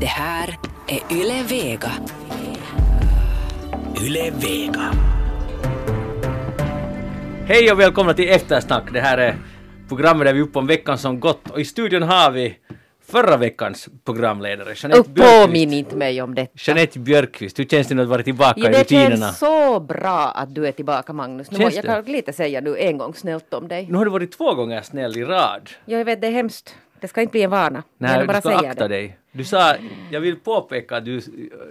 [0.00, 0.58] Det här
[0.88, 1.90] är Yle Vega.
[4.02, 4.92] Yle Vega.
[7.46, 8.82] Hej och välkomna till Eftersnack.
[8.92, 9.36] Det här är
[9.88, 12.56] programmet där vi är uppe om veckan som gått och i studion har vi
[13.06, 15.44] förra veckans programledare Jeanette Och Björkqvist.
[15.46, 16.52] påminn inte mig om detta.
[16.54, 19.16] Jeanette Björkqvist, hur känns det att vara tillbaka Ja, i det rutinerna?
[19.16, 21.50] känns så bra att du är tillbaka Magnus.
[21.50, 21.82] Nu må, jag det?
[21.82, 23.86] kan lite säga nu en gång snällt om dig.
[23.90, 25.70] Nu har du varit två gånger snäll i rad.
[25.84, 26.74] Ja, jag vet det är hemskt.
[27.00, 27.82] Det ska inte bli en vana.
[27.98, 28.94] jag Nej, vill du bara ska säga akta det.
[28.94, 29.18] dig.
[29.32, 29.74] Du sa,
[30.10, 31.20] jag vill påpeka att du,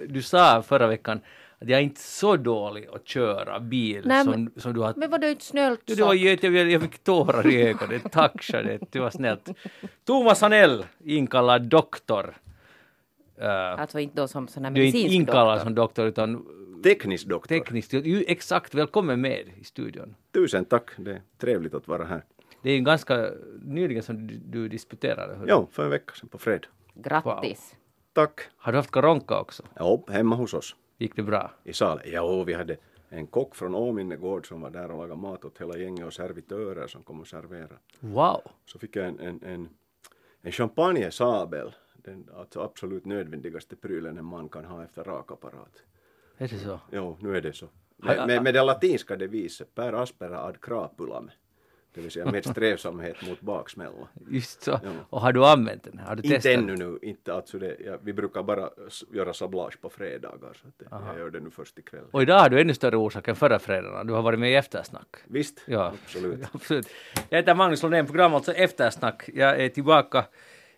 [0.07, 1.21] du sa förra veckan
[1.59, 4.93] att jag är inte så dålig att köra bil Nej, som, men- som du har
[4.97, 6.21] Men var det inte snällt Du, det var sagt?
[6.21, 7.99] jätte, jag, jag fick tårar i ögonen.
[8.11, 9.49] Tack Jeanette, det var snällt.
[10.05, 12.37] Thomas Hanell, inkallad doktor.
[13.41, 13.47] Uh,
[13.81, 15.63] Alltså inte då som sån här du är inte medicinsk inkallad doktor.
[15.65, 16.45] som doktor utan
[16.83, 17.47] Teknisk doktor.
[17.59, 17.93] tekniskt.
[17.93, 20.15] Ju, exakt, välkommen med i studion.
[20.33, 22.23] Tusen tack, det är trevligt att vara här.
[22.65, 25.35] Det är ju ganska nyligen som du, du disputerade.
[25.35, 25.47] hörru.
[25.49, 26.67] Jo, för en vecka sedan på fredag.
[26.93, 27.75] Grattis.
[28.13, 28.39] Tack.
[28.57, 29.63] Har du haft karonka också?
[29.75, 31.51] Ja, hemma hos oss Gick det bra?
[31.63, 32.01] i Sale.
[32.05, 32.77] Jo, vi hade
[33.09, 36.87] en kock från Åminnegård som var där och lagade mat åt hela gänget och servitörer
[36.87, 37.75] som kom och serverade.
[37.99, 38.41] Wow!
[38.65, 39.69] Så fick jag en, en, en,
[40.41, 45.83] en champagne-sabel, den alltså absolut nödvändigaste prylen en man kan ha efter rakapparat.
[46.37, 46.79] Är det så?
[46.91, 47.67] Jo, nu är det så.
[47.97, 51.31] Med, med, med det latinska deviset, per aspera ad crapulame,
[51.95, 54.07] det vill säga med strävsamhet mot baksmälla.
[54.29, 54.71] Just så.
[54.71, 54.79] Ja.
[55.09, 55.99] Och har du använt den?
[55.99, 56.51] Har du Inte testat?
[56.51, 58.69] ännu nu, inte alltså det, ja, vi brukar bara
[59.13, 62.03] göra sablage på fredagar så att det, jag gör det nu först ikväll.
[62.11, 64.07] Och idag har du ännu större orsak än förra fredagen.
[64.07, 65.15] Du har varit med i eftersnack.
[65.27, 66.39] Visst, Ja, absolut.
[66.53, 66.87] absolut.
[67.29, 69.29] Jag heter Magnus Lundén, program alltså Eftersnack.
[69.33, 70.25] Jag är tillbaka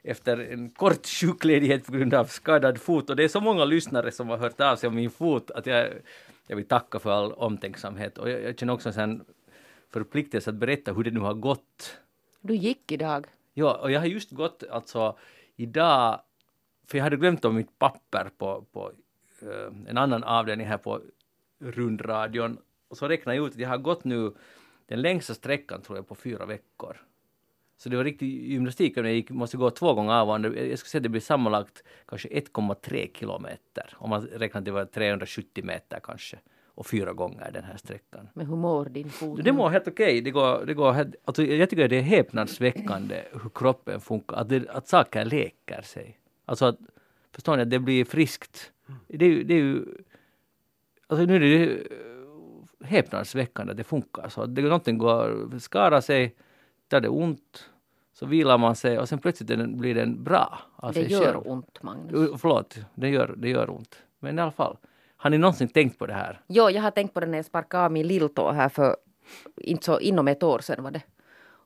[0.04, 4.12] efter en kort sjukledighet på grund av skadad fot och det är så många lyssnare
[4.12, 5.88] som har hört av sig om min fot att jag,
[6.48, 9.24] jag vill tacka för all omtänksamhet och jag, jag känner också en
[9.90, 11.98] förpliktelse att berätta hur det nu har gått.
[12.42, 13.28] Du gick idag.
[13.54, 15.18] Ja, och jag har just gått alltså
[15.56, 16.22] idag,
[16.88, 18.92] för jag hade glömt om mitt papper på, på
[19.42, 21.02] eh, en annan avdelning här på
[21.60, 22.58] rundradion.
[22.88, 24.34] Och så räknade jag ut att jag har gått nu
[24.86, 26.98] den längsta sträckan tror jag på fyra veckor.
[27.78, 28.98] Så det var riktig gymnastik.
[28.98, 30.30] Jag gick, måste gå två gånger av.
[30.30, 33.94] Jag skulle säga att det blir sammanlagt kanske 1,3 kilometer.
[33.96, 36.40] Om man räknar att det var 370 meter kanske.
[36.78, 38.30] Och fyra gånger den här sträckan.
[38.34, 39.44] Men hur mår din fot?
[39.44, 40.22] Det mår helt okej.
[40.22, 44.38] Det går, det går helt, alltså jag tycker det är häpnadsväckande hur kroppen funkar.
[44.38, 46.20] Att, det, att saker läker sig.
[46.46, 46.78] Alltså att,
[47.32, 48.72] förstår ni, att det blir friskt.
[49.08, 49.86] Det är det är ju
[51.08, 54.42] alltså nu är det eh, häpnadsväckande att det funkar så.
[54.42, 56.36] Att det, någonting går, skadar sig,
[56.88, 57.70] tar det ont,
[58.14, 61.24] så vilar man sig och sen plötsligt den, blir den bra av Det sig gör
[61.26, 61.42] själv.
[61.46, 62.42] ont Magnus.
[62.42, 64.04] Förlåt, det gör, det gör ont.
[64.20, 64.78] Men i alla fall,
[65.18, 66.42] har ni någonsin tänkt på det här?
[66.48, 68.96] Jo, jag har tänkt på det när jag sparkade av min lilltå här för
[69.56, 71.02] inte så inom ett år sedan var det.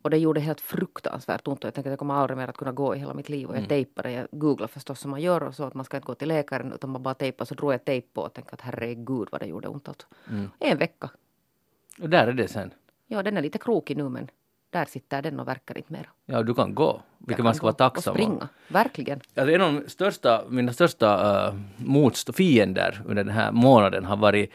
[0.04, 2.58] Och det gjorde helt fruktansvärt ont och jag tänkte att jag kommer aldrig mer att
[2.58, 3.50] kunna gå i hela mitt liv.
[3.50, 6.08] Och jag tejpade, jag googlade förstås som man gör och så att man ska inte
[6.08, 8.62] gå till läkaren utan man bara tejpar så drog jag tejp på och tänkte att
[8.62, 10.08] herregud vad det gjorde ont alltså.
[10.60, 11.10] En vecka.
[12.02, 12.74] Och där är det sen.
[13.08, 14.30] Ja, den är lite krokig nu men
[14.72, 16.10] där sitter den och verkar inte mer.
[16.26, 19.20] Ja, du kan gå, vilket Jag man kan ska vara tacksam Och springa, verkligen.
[19.36, 24.18] Alltså en av de största, mina största uh, motstå, fiender under den här månaden har
[24.18, 24.52] varit,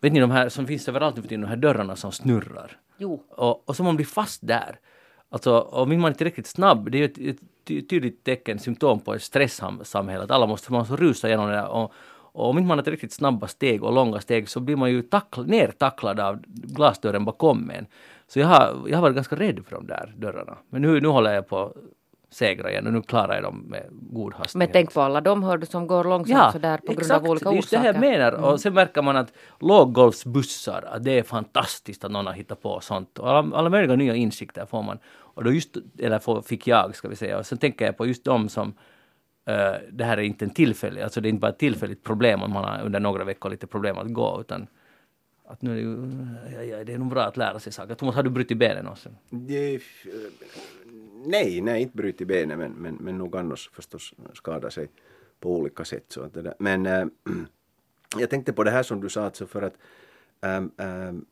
[0.00, 2.76] vet ni de här som finns överallt nu för tiden, de här dörrarna som snurrar.
[2.98, 4.78] Jo, Och, och så man blir fast där.
[5.30, 9.00] Alltså, om inte man är tillräckligt snabb, det är ett, ett ty- tydligt tecken, symptom
[9.00, 11.68] på ett stressamhälle, att alla måste, man måste rusa igenom det där.
[11.68, 11.92] Och,
[12.32, 15.02] och om inte man har tillräckligt snabba steg och långa steg så blir man ju
[15.02, 17.86] tackl, nertacklad av glasdörren bakom en.
[18.26, 20.58] Så jag har, jag har varit ganska rädd för de där dörrarna.
[20.70, 21.72] Men nu, nu håller jag på
[22.30, 24.54] segra igen och nu klarar jag dem med god hastighet.
[24.54, 27.50] men tänk på alla de hör du som går långsamt sådär på grund av olika
[27.50, 27.96] det är just det orsaker.
[27.96, 28.12] Mm.
[28.12, 28.32] jag menar.
[28.32, 32.80] Och sen märker man att låggolfsbussar, att det är fantastiskt att någon har hittat på
[32.80, 33.18] sånt.
[33.18, 34.98] Och alla, alla möjliga nya insikter får man.
[35.06, 37.38] Och då just, eller får, fick jag, ska vi säga.
[37.38, 38.74] Och sen tänker jag på just de som
[39.48, 42.42] Eh, det här är inte en tillfällig, alltså det är inte bara ett tillfälligt problem
[42.42, 44.66] om man har under några veckor lite problem att gå utan
[45.44, 45.96] att nu är det ju,
[46.54, 47.94] ja, ja, det är nog bra att lära sig saker.
[47.94, 49.16] Thomas, har du brutit benen någonsin?
[49.30, 49.80] Det, eh,
[51.26, 54.88] nej, nej, inte brutit benen, men, men, men nog annars förstås skada sig
[55.40, 56.04] på olika sätt.
[56.08, 56.54] Så att det där.
[56.58, 57.06] Men äh,
[58.18, 59.78] jag tänkte på det här som du sa, alltså för att
[60.40, 61.26] ähm, ähm,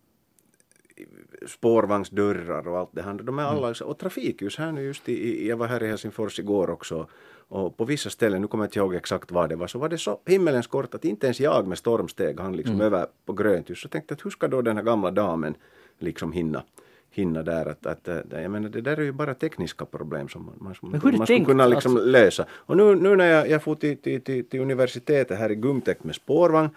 [1.46, 5.56] spårvagnsdörrar och allt det här, de är alla, och trafikljus här nu just i, jag
[5.56, 7.06] var här i Helsingfors igår också
[7.48, 9.88] och på vissa ställen, nu kommer jag inte ihåg exakt vad det var, så var
[9.88, 13.70] det så himmelens kort att inte ens jag med stormsteg hann liksom över på grönt
[13.70, 13.80] ljus.
[13.80, 15.54] Så tänkte att hur ska då den här gamla damen
[15.98, 16.62] liksom hinna
[17.10, 17.66] hinna där.
[17.66, 20.64] Att, att, äh, jag menar, det där är ju bara tekniska problem som man, det
[20.64, 21.46] man skulle tänkt?
[21.46, 22.46] kunna liksom Alltså- lösa.
[22.50, 26.04] Och nu, nu när jag, jag får till, till, till, till universitetet här i Gumtek
[26.04, 26.70] med spårvagn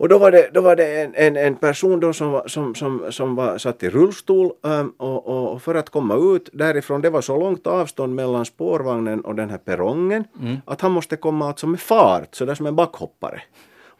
[0.00, 2.74] Och då var det, då var det en, en, en person då som, var- som,
[2.74, 7.10] som, som var satt i rullstol um, och, och, för att komma ut därifrån, det
[7.10, 10.24] var så långt avstånd mellan spårvagnen och den här perrongen
[10.64, 13.42] att han måste komma alltså med fart, så där som en backhoppare.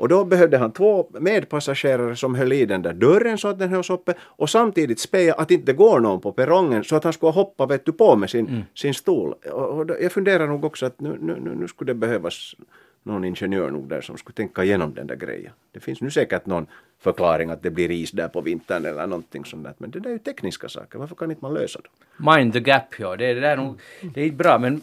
[0.00, 3.68] Och då behövde han två medpassagerare som höll i den där dörren så att den
[3.68, 7.12] hölls uppe och samtidigt speja att inte det går någon på perrongen så att han
[7.12, 9.34] skulle hoppa vet du, på med sin, sin stol.
[9.52, 12.54] Och, och jag funderar nog också att nu, nu, nu skulle det behövas
[13.02, 15.52] någon ingenjör nog där som skulle tänka igenom den där grejen.
[15.72, 16.66] Det finns nu säkert någon
[16.98, 19.74] förklaring att det blir is där på vintern eller någonting sånt där.
[19.78, 20.98] Men det där är ju tekniska saker.
[20.98, 22.34] Varför kan inte man lösa dem?
[22.36, 23.16] Mind the gap, ja.
[23.16, 23.80] Det, är- det, där är nog,
[24.14, 24.80] det är inte bra, men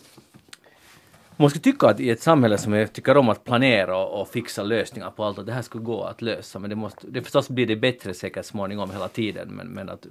[1.37, 4.27] man skulle tycka att i ett samhälle som är- tycker om att planera och, och
[4.29, 6.59] fixa lösningar på allt, att det här skulle gå att lösa.
[6.59, 10.05] Men det måste, det förstås blir det bättre säkert småningom hela tiden, men, men att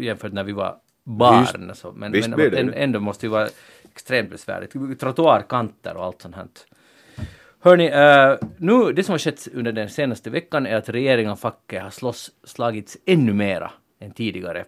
[0.00, 1.74] jämfört när vi var barn.
[1.74, 3.48] Så, men visst men ändå måste det vara
[3.92, 5.00] extremt besvärligt.
[5.00, 6.46] Trottoarkanter och allt sånt här.
[7.64, 11.38] Hörni, uh, nu, det som har skett under den senaste veckan är att regeringen och
[11.38, 13.70] facket har slåss, slagits ännu mera
[14.00, 14.64] än tidigare.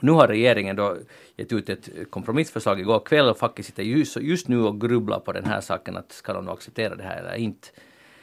[0.00, 0.96] Nu har regeringen då
[1.36, 5.32] gett ut ett kompromissförslag igår kväll och facket sitter just, just nu och grubblar på
[5.32, 7.68] den här saken att ska de acceptera det här eller inte.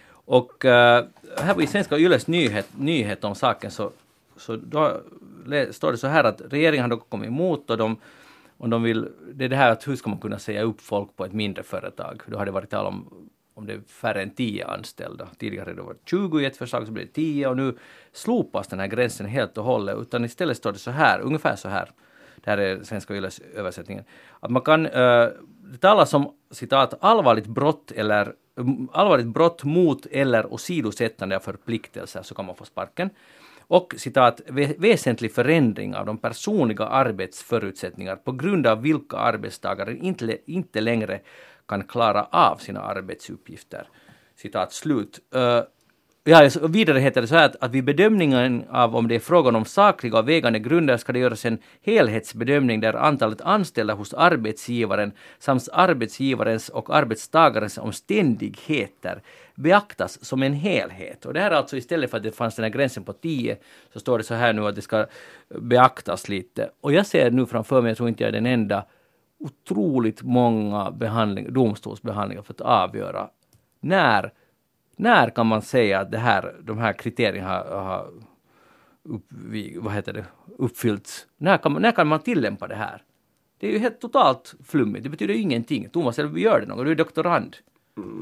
[0.09, 0.71] Och uh,
[1.37, 3.91] här i Svenska Yles nyhet, nyhet om saken så,
[4.37, 5.01] så då
[5.71, 7.97] står det så här att regeringen har då kommit emot och de,
[8.57, 11.15] och de vill, det är det här att hur ska man kunna säga upp folk
[11.15, 12.21] på ett mindre företag?
[12.25, 15.27] Då har det varit tal om om det är färre än 10 anställda.
[15.37, 17.77] Tidigare har det varit 20 i ett förslag, så blir det 10 och nu
[18.11, 19.97] slopas den här gränsen helt och hållet.
[19.97, 21.91] Utan istället står det så här, ungefär så här.
[22.35, 24.03] Det här är Svenska Yles översättningen.
[24.39, 24.91] Att man kan, uh,
[25.71, 28.33] det talas om citat allvarligt brott eller
[28.91, 33.09] allvarligt brott mot eller åsidosättande av förpliktelser så kan man få sparken.
[33.69, 34.41] Och citat,
[34.77, 41.19] väsentlig förändring av de personliga arbetsförutsättningar på grund av vilka arbetstagare inte, inte längre
[41.67, 43.87] kan klara av sina arbetsuppgifter.
[44.35, 45.19] Citat slut.
[45.35, 45.61] Eh,
[46.23, 49.55] ja, vidare heter det så här att, att vid bedömningen av om det är frågan
[49.55, 55.11] om sakliga och vägande grunder ska det göras en helhetsbedömning där antalet anställda hos arbetsgivaren
[55.39, 59.21] samt arbetsgivarens och arbetstagarens omständigheter
[59.55, 61.25] beaktas som en helhet.
[61.25, 63.57] Och det här är alltså istället för att det fanns den här gränsen på 10
[63.93, 65.05] så står det så här nu att det ska
[65.49, 66.69] beaktas lite.
[66.81, 68.85] Och jag ser nu framför mig, jag tror inte jag är den enda,
[69.39, 73.29] otroligt många behandling, domstolsbehandlingar för att avgöra
[73.79, 74.31] när
[74.99, 78.07] när kan man säga att det här, de här kriterierna har, har
[79.03, 80.25] upp, vi- vad heter det,
[80.57, 81.27] uppfyllts?
[81.37, 83.03] När kan, man, när kan man tillämpa det här?
[83.59, 85.89] Det är ju helt totalt flummigt, det betyder ingenting.
[85.89, 86.85] Thomas, eller gör det något?
[86.85, 87.55] Du är doktorand.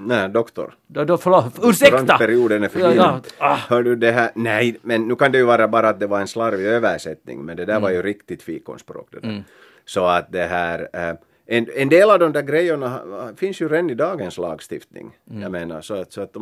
[0.05, 0.73] Nej, doktor.
[0.87, 2.17] Då, då, förlåt, ursäkta!
[2.17, 2.95] Perioden är förbi.
[2.95, 3.55] ja, ah.
[3.55, 4.31] Hör du det här?
[4.35, 7.57] Nej, men nu kan det ju vara bara att det var en slarvig översättning, men
[7.57, 7.95] det där var Mm.
[7.95, 9.43] ju riktigt fikonspråk det där.
[9.85, 11.15] Så att det här, eh,
[11.45, 13.01] en, en del av de där grejerna
[13.37, 15.17] finns ju redan i dagens lagstiftning.
[15.29, 15.41] Mm.
[15.41, 16.35] Jag menar, så att, så att,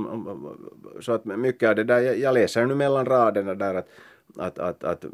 [1.01, 3.88] så att mycket av det där, jag, läser nu mellan raderna där att,
[4.38, 5.06] att, att, att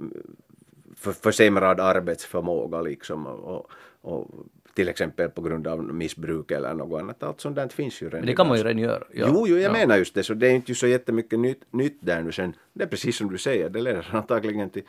[0.96, 3.72] för, försämrad arbetsförmåga liksom och,
[4.02, 4.28] och,
[4.74, 7.24] till exempel på grund av missbruk eller något annat.
[7.24, 8.20] Allt sånt där finns ju redan.
[8.20, 9.04] Men det kan man ju redan göra.
[9.14, 9.28] Ja.
[9.34, 9.72] Jo, jo, jag ja.
[9.72, 12.54] menar just det, så det är inte ju så jättemycket nytt, nytt där nu sen.
[12.74, 14.84] Det är precis som du säger, det leder antagligen till,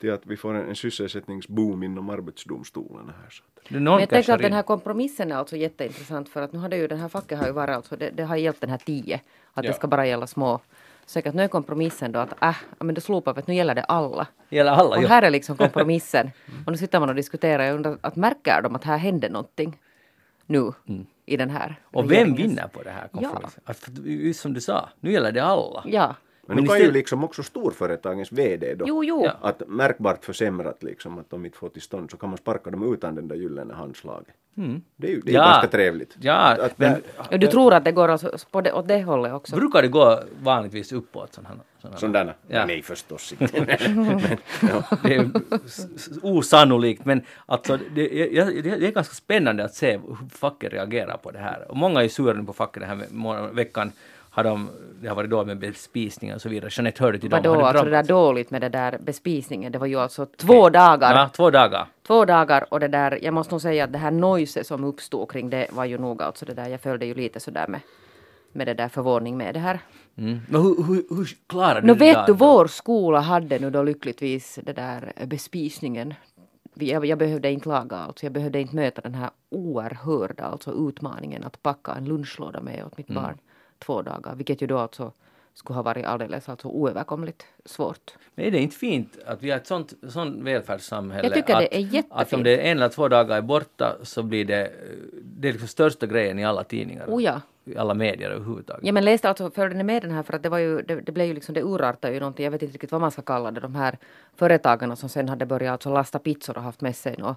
[0.00, 3.30] till att vi får en, en sysselsättningsboom inom arbetsdomstolarna här.
[3.30, 3.42] Så.
[3.42, 6.68] att- Men jag tänker att den här kompromissen är alltså jätteintressant för att nu har
[6.68, 8.78] det ju den här facket har ju varit alltså det, det har gällt den här
[8.78, 9.14] 10
[9.54, 9.70] att Ja.
[9.70, 10.60] det ska bara gälla små.
[11.06, 13.54] Så att nu är kompromissen då att äh, ja, men då slopar vi att nu
[13.54, 14.26] gäller det alla.
[14.48, 15.08] Gäller alla, Och ja.
[15.08, 16.30] här är liksom kompromissen.
[16.66, 17.64] Och nu sitter man och diskuterar.
[17.64, 19.78] Jag undrar att märker de att här händer någonting
[20.46, 20.72] nu
[21.26, 21.76] i den här Mm.
[22.04, 23.62] Och vem vinner på det här konferensen?
[23.64, 25.84] Att för- Just som du sa, nu gäller det alla.
[25.86, 26.14] Ja.
[26.46, 29.28] Men, Men nu kan ju liksom också storföretagens VD då Jo, jo.
[29.40, 32.92] Att märkbart försämrat liksom att de inte får till stånd så kan man sparka dem
[32.94, 34.34] utan den där gyllene handslaget.
[34.54, 35.34] Det är ju det är ju Mm.
[35.34, 35.44] Ja.
[35.44, 36.16] ganska trevligt.
[36.20, 39.56] Ja, Att men där- du tror att det går på det, åt det hållet också?
[39.56, 41.34] brukar det gå vanligtvis uppåt?
[41.34, 41.56] Sån här.
[41.96, 42.34] Sådana?
[42.48, 42.66] Ja.
[42.66, 43.60] Nej förstås inte.
[43.86, 44.20] men,
[44.70, 44.96] ja.
[45.02, 45.30] det är
[46.22, 51.16] osannolikt men alltså det, jag- det, det är ganska spännande att se hur facket reagerar
[51.16, 51.70] på det här.
[51.70, 53.92] Och många är sura nu på facket den här veckan.
[54.36, 56.70] Har de, det har varit dåligt med bespisningar och så vidare.
[56.72, 57.42] Jeanette hörde till dem.
[57.42, 59.72] Vadå, alltså det där dåligt med det där bespisningen.
[59.72, 61.14] Det var ju alltså två dagar.
[61.14, 61.86] Ja, två dagar.
[62.06, 65.30] Två dagar och det där, jag måste nog säga att det här noise som uppstod
[65.30, 67.80] kring det var ju nog alltså det där, jag följde ju lite sådär med,
[68.52, 69.80] med det där förvåning med det här.
[70.16, 70.40] Mm.
[70.48, 73.70] Men hur, hur, hur klarar du Nå det vet där du, vår skola hade nu
[73.70, 76.14] då lyckligtvis det där bespisningen.
[76.74, 81.44] Jag, jag behövde inte laga alltså, jag behövde inte möta den här oerhörda alltså utmaningen
[81.44, 83.38] att packa en lunchlåda med åt mitt barn
[83.86, 85.12] två dagar, vilket ju då alltså
[85.54, 88.12] skulle ha varit alldeles alltså oöverkomligt svårt.
[88.34, 91.28] Men är det inte fint att vi har ett sånt, sånt välfärdssamhälle?
[91.28, 92.06] Jag tycker att, det är jättefint.
[92.10, 94.72] Att om det är en eller två dagar är borta så blir det,
[95.22, 97.06] det är liksom största grejen i alla tidningar.
[97.08, 97.40] Oh ja.
[97.64, 98.84] I alla medier överhuvudtaget.
[98.84, 101.00] Ja men läste alltså, följde ni med den här för att det var ju, det,
[101.00, 103.22] det blev ju liksom, det urartade ju någonting, jag vet inte riktigt vad man ska
[103.22, 103.98] kalla det, de här
[104.36, 107.36] företagarna som sen hade börjat alltså lasta pizzor och haft med sig nå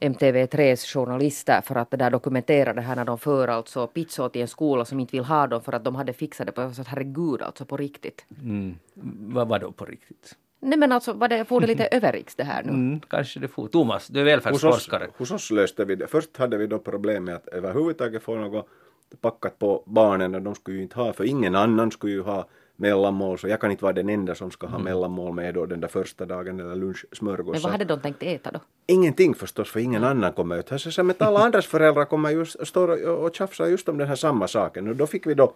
[0.00, 4.42] MTV3s journalister för att det där dokumentera det här när de för alltså pizzor till
[4.42, 6.80] en skola som inte vill ha dem för att de hade fixat det på så
[6.80, 8.24] att herregud alltså på riktigt.
[8.42, 8.76] Mm.
[9.34, 10.34] Vad var då på riktigt?
[10.60, 12.70] Nej men alltså var det, får det lite överriks det här nu?
[12.70, 13.68] Mm, kanske det får.
[13.68, 15.08] Thomas, du är Hos oss, välfärdsforskare.
[15.16, 16.06] hos oss löste vi det.
[16.06, 18.68] Först hade vi då problem med att överhuvudtaget få något
[19.20, 22.48] packat på barnen och de skulle ju inte ha, för ingen annan skulle ju ha
[22.78, 25.80] mellanmål, så jag kan inte vara den enda som ska ha mellanmål med då den
[25.80, 27.52] där första dagen eller lunchsmörgås.
[27.52, 28.60] Men vad hade de tänkt äta då?
[28.86, 30.80] Ingenting förstås, för ingen annan kommer ut.
[30.80, 34.16] Så, men alla andras föräldrar kommer just, står och, och tjafsar just om den här
[34.16, 34.88] samma saken.
[34.88, 35.52] Och då fick vi då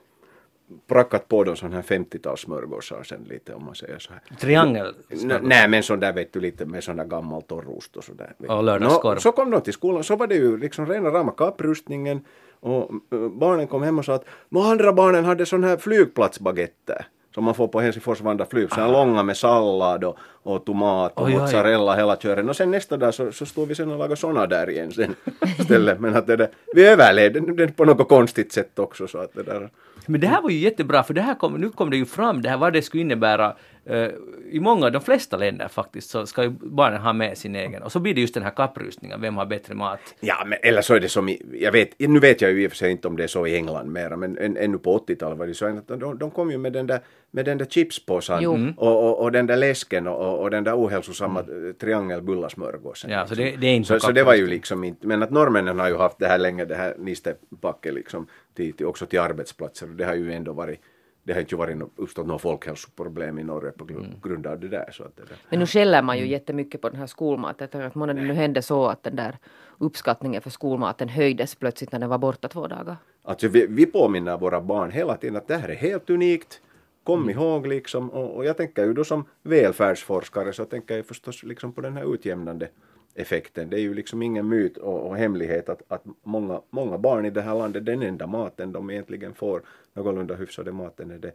[0.87, 4.37] prackat på dem sån här 50-talssmörgåsar sen lite om man säger så här.
[4.37, 4.95] Triangel.
[5.43, 8.35] Nej men sån där vet du lite med sån där gammal torrost och sådär.
[8.49, 9.15] Och lördagskorv.
[9.15, 12.25] Nå, så kom de till skolan, så var det ju liksom rena rama kapprustningen
[12.61, 17.07] och äh, barnen kom hem och sa att de andra barnen hade sån här flygplatsbaguetter
[17.35, 21.13] som man får på Helsingfors Vanda flyg, så här långa med sallad och, och tomat
[21.19, 21.41] och Oj, oj.
[21.41, 22.49] mozzarella hela kören.
[22.49, 25.15] Och sen nästa dag så, så stod vi sen och lagade såna där igen sen
[25.59, 26.01] istället.
[26.01, 29.43] Men att det där, vi överlevde det på något konstigt sätt också så att det
[29.43, 29.71] där
[30.07, 32.43] Men det här var ju jättebra för det här kom, nu kom det ju fram
[32.43, 33.57] det här vad det skulle innebära.
[33.85, 34.09] eh,
[34.51, 37.93] I många, de flesta länder faktiskt så ska ju barnen ha med sin egen och
[37.93, 40.01] så blir det just den här kapprustningen, vem har bättre mat?
[40.21, 42.67] Ja, men eller så är det som i, jag vet, nu vet jag ju i
[42.67, 44.99] och för sig inte om det är så i England mera, men än, ännu på
[44.99, 47.01] 80-talet var det så att de, de kom ju med den där,
[47.35, 48.45] med den där chipspåsen.
[48.45, 48.75] Mm.
[48.77, 51.75] och, och, och den där läsken och, och den där ohälsosamma mm.
[51.75, 53.11] triangelbullasmörgåsen.
[53.11, 55.23] Ja, så det- det är inte så, så så det var ju liksom inte, men
[55.23, 59.07] att norrmännen har ju haft det här länge, det här nistepacket liksom, till, till, också
[59.07, 60.81] till arbetsplatser och det har ju ändå varit
[61.25, 64.69] det har inte varit no, uppstått något folkhälsoproblem i Norge på grund, grund av det
[64.69, 64.89] där.
[64.93, 65.37] Så att det där.
[65.51, 67.69] Men nu skäller man ju jättemycket på den här skolmaten.
[67.73, 69.39] Jag Att månne det nu hände så att den där
[69.79, 72.97] uppskattningen för skolmaten höjdes plötsligt när den var borta två dagar.
[73.23, 76.61] Alltså vi, vi påminner våra barn hela tiden att det här är helt unikt.
[77.05, 81.43] Kom ihåg liksom, och, och jag tänker ju då som välfärdsforskare så tänker jag förstås
[81.43, 82.69] liksom på den här utjämnande
[83.15, 83.71] effekten.
[83.71, 87.31] Det är ju liksom ingen myt och, och hemlighet att, att många, många barn i
[87.31, 89.63] det här landet, den enda maten de egentligen får,
[89.95, 91.33] någorlunda hyfsade maten är det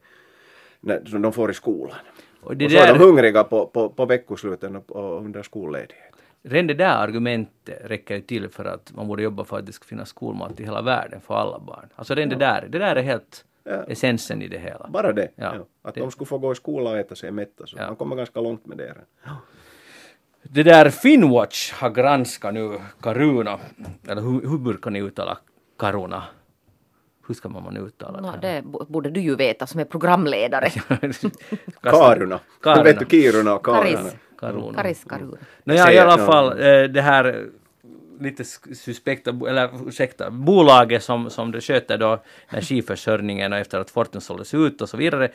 [1.10, 1.98] som de får i skolan.
[2.42, 5.44] Och det och så är de där, hungriga på, på, på veckosluten och, och under
[5.44, 6.14] skolledighet.
[6.44, 9.74] redan det där argumentet räcker ju till för att man borde jobba för att det
[9.74, 11.90] ska finnas skolmat i hela världen för alla barn.
[11.96, 13.84] Alltså redan det där, det där är helt Ja.
[13.88, 14.88] essensen i det hela.
[14.90, 15.32] Bara det.
[15.36, 17.66] Ja, Ja, att det- de skulle få gå i skolan och äta sig mätta.
[17.68, 17.88] Så Ja.
[17.88, 18.96] man kommer ganska långt med det.
[20.44, 23.60] Det där Finwatch har granskat nu Karuna,
[24.08, 25.38] eller hur, hur brukar ni uttala
[25.80, 26.24] Karuna?
[27.28, 28.62] Hur ska man uttala No, det?
[28.90, 30.70] borde du ju veta som är programledare.
[31.82, 32.40] Karuna.
[32.62, 32.84] Karuna.
[32.84, 33.84] Vet du Kiruna och Karuna?
[33.84, 34.16] Karis.
[34.40, 34.74] Karuna.
[34.82, 35.38] Karis Karuna.
[35.64, 37.46] No, ja, i alla fall eh, det här
[38.20, 38.44] lite
[38.76, 44.54] suspekta, eller ursäkta, bolaget som, som det sköter då energiförsörjningen och efter att Fortum såldes
[44.54, 45.30] ut och så vidare.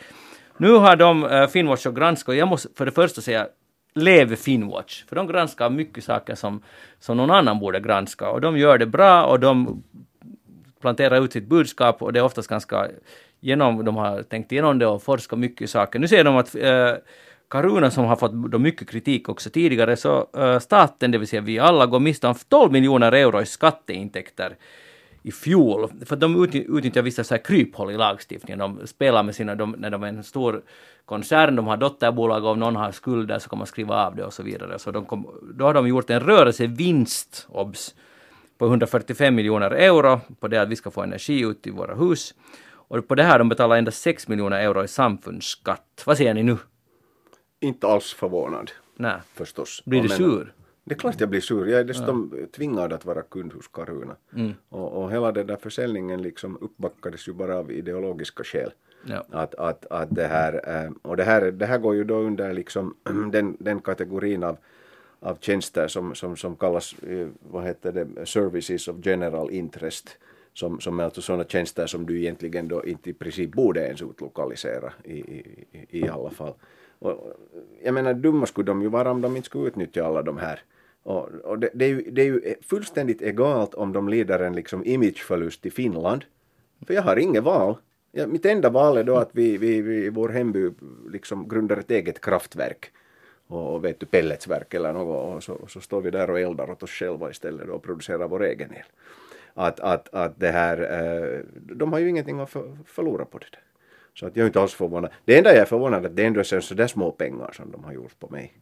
[0.57, 3.47] Nu har de äh, Finwatch och granskat, och jag måste för det första säga
[3.95, 6.63] lev Finwatch, för de granskar mycket saker som,
[6.99, 9.83] som någon annan borde granska och de gör det bra och de
[10.81, 12.89] planterar ut sitt budskap och det är oftast ganska
[13.41, 15.99] genom, de har tänkt igenom det och forskat mycket i saker.
[15.99, 16.93] Nu säger de att äh,
[17.53, 21.43] Karuna som har fått då mycket kritik också tidigare, så eh, staten, det vill säga
[21.43, 24.57] vi alla, går miste om 12 miljoner euro i skatteintäkter
[25.23, 25.91] i fjol.
[26.07, 28.59] För de utnyttjar vissa så här kryphål i lagstiftningen.
[28.59, 30.63] De spelar med sina, de, när de är en stor
[31.05, 34.25] koncern, de har dotterbolag och om någon har skulder så kan man skriva av det
[34.25, 34.79] och så vidare.
[34.79, 37.95] Så de kom, då har de gjort en rörelsevinst, obs,
[38.59, 42.35] på 145 miljoner euro på det att vi ska få energi ut i våra hus.
[42.75, 46.03] Och på det här de betalar endast 6 miljoner euro i samfundsskatt.
[46.07, 46.57] Vad säger ni nu?
[47.63, 49.17] Inte alls förvånad Nej.
[49.35, 49.83] förstås.
[49.85, 50.53] Blir du Men- sur?
[50.85, 51.67] Det är klart jag blir sur.
[51.67, 54.17] Jag är dessutom tvingad att vara kund hos Karuna.
[54.37, 54.53] Mm.
[54.69, 58.71] Och, och hela den där försäljningen liksom uppbackades ju bara av ideologiska skäl.
[59.07, 59.25] Ja.
[59.31, 62.53] Att, att, att det här, eh, och det här, det här går ju då under
[62.53, 62.97] liksom
[63.33, 64.57] den, den kategorin av,
[65.21, 70.19] av tjänster som, som, som kallas, eh, vad heter det, services of general interest.
[70.55, 74.03] Som, som är alltså sådana tjänster som du egentligen då inte i princip borde ens
[74.03, 76.55] utlokalisera i, i, i alla fall.
[77.03, 77.33] Och,
[77.83, 80.61] jag menar dumma skulle de ju vara om de inte skulle utnyttja alla de här.
[81.03, 84.53] Och, och det, det, är ju, det är ju fullständigt egalt om de lider en
[84.53, 86.25] liksom imageförlust i Finland.
[86.87, 87.77] För jag har inget val.
[88.13, 90.71] Ja, mitt enda val är då att vi, vi, vi i vår hemby
[91.11, 92.93] liksom grundar ett eget kraftverk.
[93.47, 95.35] Och, vet du, pelletsverk eller något.
[95.35, 97.83] Och så, och så står vi där och eldar åt oss själva istället då och
[97.83, 98.85] producerar vår egen el.
[99.55, 102.51] Att, att, att det här, eh, de har ju ingenting att
[102.87, 103.72] förlora på det där.
[104.15, 105.11] Så att jag är inte alls förvånad.
[105.25, 107.71] Det enda jag är förvånad är att det ändå är så där små pengar som
[107.71, 108.53] de har gjort på mig.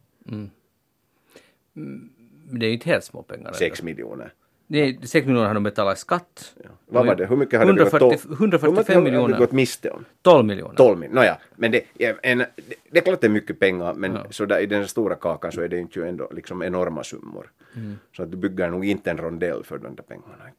[1.73, 3.53] Men det är ju inte helt små pengar.
[3.53, 4.33] Sex miljoner.
[4.71, 6.55] Nej, 6 miljoner har de betalat i skatt.
[6.63, 6.69] Ja.
[6.85, 7.25] Vad var det?
[7.25, 9.37] Hur mycket hade 140, du gått, 145 hur mycket hade miljoner.
[9.37, 10.05] gått miste om?
[10.21, 10.75] 12 miljoner.
[10.75, 11.21] 12 miljoner.
[11.21, 12.47] Nåja, men det, är en, det,
[12.91, 15.61] det är klart det är mycket pengar men så där, i den stora kakan så
[15.61, 17.51] är det inte ju ändå liksom enorma summor.
[17.75, 17.99] Mm.
[18.15, 20.51] Så att du bygger nog inte en rondell för de där pengarna.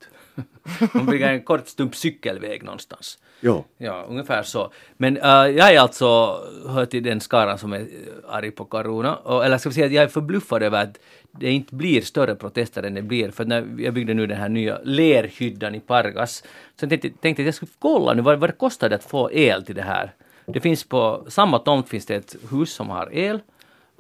[0.93, 3.19] De bygger en kort stump cykelväg någonstans.
[3.41, 3.65] Jo.
[3.79, 4.73] Ja, ungefär så.
[4.97, 6.07] Men äh, jag är alltså,
[6.69, 7.87] hör till den skaran som är
[8.29, 9.17] arg på Caruna.
[9.17, 10.99] Och, eller ska vi säga att jag är förbluffad över att
[11.33, 13.31] det inte blir större protester än det blir.
[13.31, 16.45] För när jag byggde nu den här nya lerhyddan i Pargas,
[16.81, 19.31] så tänkte, tänkte jag att jag skulle kolla nu vad, vad det kostade att få
[19.33, 20.15] el till det här.
[20.47, 23.41] Det finns på samma tomt finns det ett hus som har el,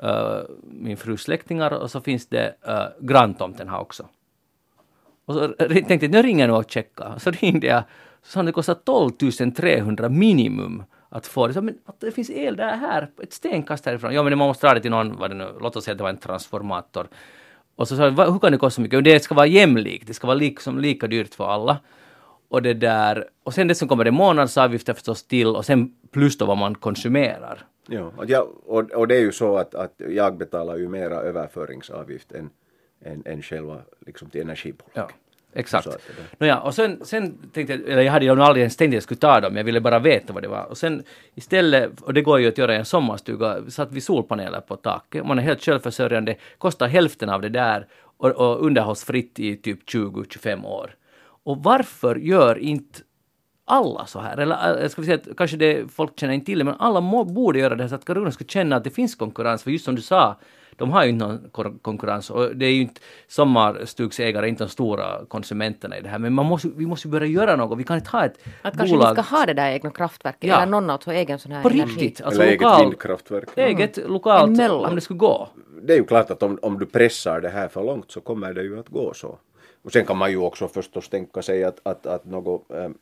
[0.02, 4.08] uh, min frus släktingar, och så finns det uh, granntomten här också.
[5.24, 7.18] Och så tänkte jag, nu ringer jag och checkar.
[7.18, 7.82] Så ringde jag,
[8.22, 9.10] så sa det kostar 12
[9.52, 11.54] 300 minimum att få det.
[11.54, 14.14] Så, men att det finns el där här, ett stenkast härifrån.
[14.14, 15.98] Ja men man måste dra det till någon, vad det nu, låt oss säga att
[15.98, 17.08] det var en transformator.
[17.76, 19.04] Och så sa jag, "Va- hur kan det kosta så mycket?
[19.04, 21.76] Det ska vara jämlikt, det ska vara liksom lika dyrt för alla.
[22.48, 26.46] Och det där, och sen dessutom kommer det månadsavgifter förstås till och sen plus då
[26.46, 27.66] vad man konsumerar.
[27.88, 31.14] Ja, och, jag, och, och det är ju så att, att jag betalar ju mera
[31.14, 32.50] överföringsavgift än,
[33.04, 34.94] än, än själva liksom till energibolaget.
[34.96, 35.08] Ja,
[35.54, 35.84] exakt.
[35.90, 35.96] Där-
[36.38, 39.02] Nåja, och sen, sen tänkte jag, eller jag hade ju aldrig ens tänkt att jag
[39.02, 40.64] skulle ta dem, jag ville bara veta vad det var.
[40.64, 41.02] Och sen
[41.34, 45.26] istället, och det går ju att göra i en sommarstuga, satt vi solpaneler på taket.
[45.26, 50.64] Man är helt självförsörjande, kostar hälften av det där och, och underhållsfritt i typ 20-25
[50.66, 50.94] år.
[51.44, 52.98] Och varför gör inte
[53.64, 54.36] alla så här?
[54.36, 57.00] Eller äh, ska vi säga att kanske det folk känner inte till det, men alla
[57.00, 59.62] må, borde göra det så att Caruna ska känna att det finns konkurrens.
[59.62, 60.38] För just som du sa,
[60.82, 65.24] de har ju inte någon konkurrens och det är ju inte sommarstugsägare, inte de stora
[65.28, 66.18] konsumenterna i det här.
[66.18, 67.78] Men man måste, vi måste börja göra något.
[67.78, 70.48] Vi kan inte ha ett Att kanske bolag vi ska ha det där egna kraftverket
[70.50, 70.56] Ja.
[70.62, 71.92] eller någon alltså egen sån här på energi.
[72.00, 72.20] riktigt.
[72.24, 73.48] Alltså Eller eget lokal, vindkraftverk.
[73.56, 74.88] eget lokalt, En mölla.
[74.88, 75.48] om det skulle gå.
[75.82, 78.52] det är ju klart att om, om du pressar det här för långt så kommer
[78.54, 79.38] det ju att gå så.
[79.84, 82.94] Och sen kan man ju också förstås tänka sig att, att, att något, ähm,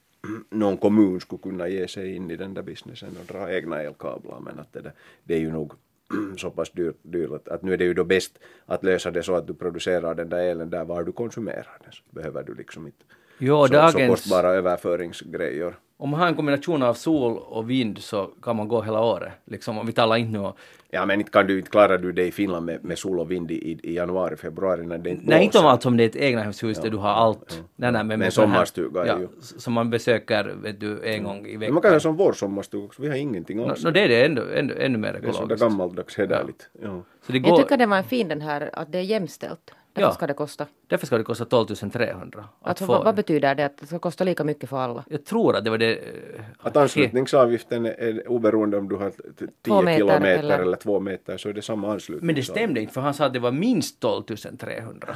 [0.51, 4.41] någon kommun skulle kunna ge sig in i den där businessen och dra egna elkablar
[4.41, 4.93] men att det, där,
[5.25, 5.73] det är ju nog
[6.37, 9.23] så pass dyrt, dyrt att, att nu är det ju då bäst att lösa det
[9.23, 11.93] så att du producerar den där elen där var du konsumerar den.
[11.93, 13.05] Så behöver du liksom inte
[13.39, 15.75] Jo, så, så dagens- kostbara överföringsgrejer.
[16.01, 19.33] Om man har en kombination av sol och vind så kan man gå hela året.
[19.45, 20.53] Liksom, om vi talar inte nu
[20.93, 23.31] Ja men inte kan du inte klarar du dig i Finland med, med sol och
[23.31, 25.73] vind i, i januari, februari när det inte Nej, inte om blåser.
[25.73, 27.63] allt som det är ett egnahemshus där du har allt.
[27.77, 31.47] Nej, nej, men, Men med sommarstuga ja, ju- Som man besöker vet du, en gång
[31.47, 31.75] i Men veckan.
[31.75, 33.85] man kan ha som vår sommarstuga också, vi har ingenting No, alls.
[33.85, 35.63] no, det är det ännu, ännu, ännu mer det är sådär ekologiskt.
[35.63, 36.71] gammaldags hederligt.
[36.83, 37.03] Ja.
[37.27, 39.71] Så det Jag går, tycker det var en fin den här att det är jämställt.
[39.93, 40.15] Därför Ja.
[40.15, 40.67] ska det kosta.
[40.87, 42.45] Därför ska det kosta 12 300.
[42.61, 45.05] Att Alltså, få vad, vad betyder det att det ska kosta lika mycket för alla?
[45.11, 45.93] Jag tror att det var det...
[45.95, 50.77] eh, Att anslutningsavgiften är, oberoende om du har t- 10 Två meter kilometer eller- eller...
[50.77, 52.27] två meter så är det samma anslutning.
[52.27, 54.23] Men det stämde inte för han sa att det var minst 12
[54.59, 55.15] 300.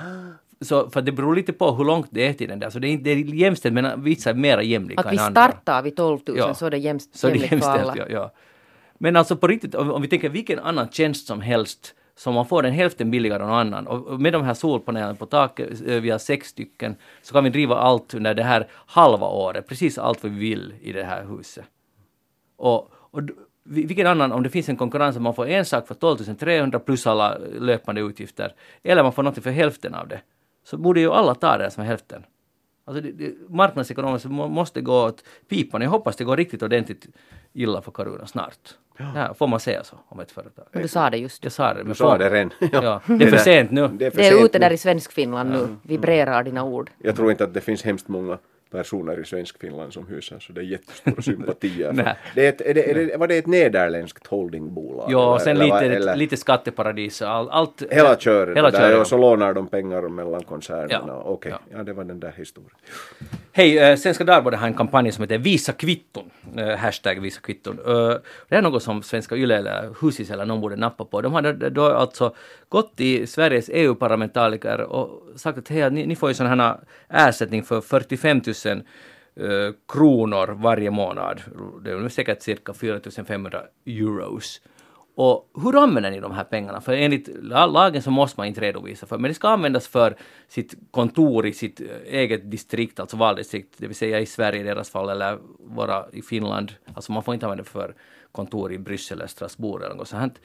[0.61, 2.71] Så för det beror lite på hur långt det är till den där.
[2.71, 5.19] Så det är, inte, det är jämställt men vissa är mera jämlika Att än vi
[5.19, 5.43] andra.
[5.43, 6.55] startar vid 12 000 Ja.
[6.55, 7.81] så är det jämst, Så det är jämlikt för alla.
[7.85, 8.31] jämställt, ja, ja.
[8.99, 12.47] Men alltså på riktigt, om, om vi tänker vilken annan tjänst som helst så man
[12.47, 13.87] får den hälften billigare än någon annan.
[13.87, 17.51] Och med de här solpanelerna på taket, eh, vi har sex stycken, så kan vi
[17.51, 21.25] driva allt under det här halva året, precis allt vad vi vill i det här
[21.25, 21.65] huset.
[22.57, 23.21] Och, och
[23.65, 26.79] vilken annan, om det finns en konkurrens, om man får en sak för 12 300
[26.79, 30.21] plus alla löpande utgifter, eller man får något för hälften av det,
[30.65, 32.25] så borde ju alla ta det som är hälften.
[32.85, 35.83] Alltså det, det, marknadsekonomiskt måste gå åt pipan.
[35.83, 37.07] Jag hoppas det går riktigt ordentligt
[37.53, 38.79] illa för Caruna snart.
[38.97, 39.35] Ja.
[39.35, 40.65] får man säga så om ett företag?
[40.73, 41.45] Men Du sa det just.
[41.45, 41.81] Jag sa det.
[41.81, 42.51] Du Men sa det redan.
[42.73, 43.89] Ja, det är för sent nu.
[43.89, 44.65] Det är, Det är ute nu.
[44.65, 45.69] där i Svenskfinland nu.
[45.83, 46.91] Vibrerar dina ord.
[46.99, 48.39] Jag tror inte att det finns hemskt många
[48.75, 51.93] personer i svensk Finland som hyser så det är jättestora sympatier.
[51.95, 55.11] för- det är ett, är det, är det, var det ett nederländskt holdingbolag?
[55.13, 57.83] Ja, och eller- sen eller lite, eller- lite skatteparadis all, allt.
[57.91, 59.01] Hela köret Hela där, köret.
[59.01, 61.05] och så lånar de pengar mellan koncernerna.
[61.07, 61.23] Ja.
[61.25, 61.77] Okej, Ja.
[61.79, 61.83] ja.
[61.83, 62.71] det var den där historien.
[63.53, 66.31] Hej, eh, Svenska Dagbladet har en kampanj som heter Visa kvitton.
[66.57, 67.79] Eh, hashtag Visa kvitton.
[67.87, 68.17] Eh,
[68.49, 71.21] det är något som Svenska Yle eller Husis eller någon borde nappa på.
[71.21, 72.35] De har då alltså
[72.75, 77.27] gått till Sveriges EU-parlamentariker och sagt att hej, ni, ni får ju sån här eh,
[77.27, 78.83] ersättning för 45 000
[79.37, 81.43] eh, kronor varje månad.
[81.85, 84.61] Det är säkert cirka 4 500 euros.
[85.17, 86.81] Och hur använder ni de här pengarna?
[86.81, 90.17] För enligt lagen så måste man inte redovisa för, men det ska användas för
[90.49, 94.65] sitt kontor i sitt eh, eget distrikt, alltså valdistrikt, det vill säga i Sverige i
[94.65, 96.73] deras fall, eller vara i Finland.
[96.95, 97.95] Alltså man får inte använda det för
[98.33, 100.41] kontor i Bryssel eller Strasbourg eller något sånt.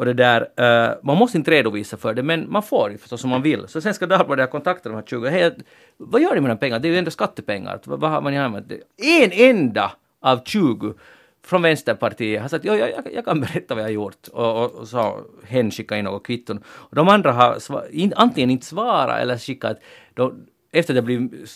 [0.00, 3.24] Och det där, uh, man måste inte redovisa för det, men man får ju förstås
[3.24, 3.68] om man vill.
[3.68, 5.28] Så sen ska Dagbladet kontakta de här 20.
[5.28, 5.50] Hey,
[5.96, 6.78] vad gör ni med de pengarna?
[6.78, 7.80] Det är ju ändå skattepengar.
[7.84, 8.72] Vad, vad har man använt?
[8.96, 10.94] En enda av 20
[11.44, 14.64] från Vänsterpartiet har sagt att jag, jag, jag kan berätta vad jag har gjort och,
[14.64, 16.60] och, och så hen skickat in några kvitton.
[16.66, 19.78] Och de andra har sva, in, antingen inte svarat eller skickat,
[20.14, 21.46] de, efter det blev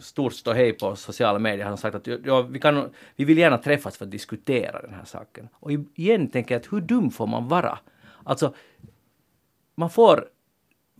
[0.00, 3.58] stort ståhej på sociala medier har de sagt att ja, vi, kan, vi vill gärna
[3.58, 5.48] träffas för att diskutera den här saken.
[5.52, 7.78] Och igen tänker jag att hur dum får man vara?
[8.24, 8.54] Alltså,
[9.74, 10.28] man får,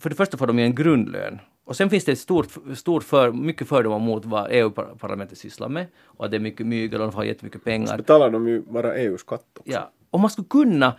[0.00, 3.04] för det första får de ju en grundlön och sen finns det ett stort, stort
[3.04, 7.06] för, mycket fördomar mot vad EU-parlamentet sysslar med och att det är mycket mygel och
[7.06, 7.86] de får jättemycket pengar.
[7.86, 9.72] Så betalar de ju bara EU-skatt också.
[9.72, 10.96] Ja, och man skulle kunna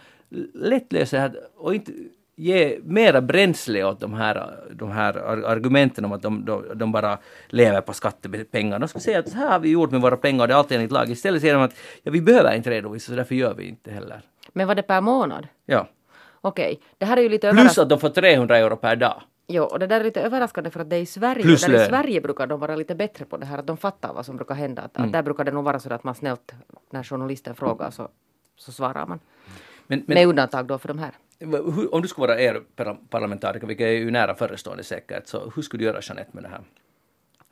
[0.54, 1.92] lätt lösa det här och inte
[2.44, 7.18] ge mera bränsle åt de här, de här argumenten om att de, de, de bara
[7.48, 8.80] lever på skattepengar.
[8.80, 10.78] De skulle säga att så här har vi gjort med våra pengar det är alltid
[10.78, 11.10] enligt lag.
[11.10, 14.22] Istället säger de att ja, vi behöver inte redovisa så därför gör vi inte heller.
[14.54, 15.48] Men var det per månad?
[15.66, 15.88] Ja.
[16.42, 19.22] Okej, det här är ju lite Plus att de får 300 euro per dag.
[19.48, 21.44] Jo, och det där är lite överraskande för att det är i Sverige.
[21.44, 21.82] Plus där lön.
[21.82, 24.36] I Sverige brukar de vara lite bättre på det här, att de fattar vad som
[24.36, 24.82] brukar hända.
[24.82, 25.08] Att, Mm.
[25.08, 26.52] att där brukar det nog vara så att man snällt,
[26.90, 28.10] när journalisten frågar så,
[28.58, 29.20] så svarar man.
[29.88, 31.12] Men, men Med undantag då för de här.
[31.40, 35.82] Hur, om du skulle vara EU-parlamentariker, vilket är ju nära förestående säkert, så hur skulle
[35.82, 36.62] du göra Jeanette med det här?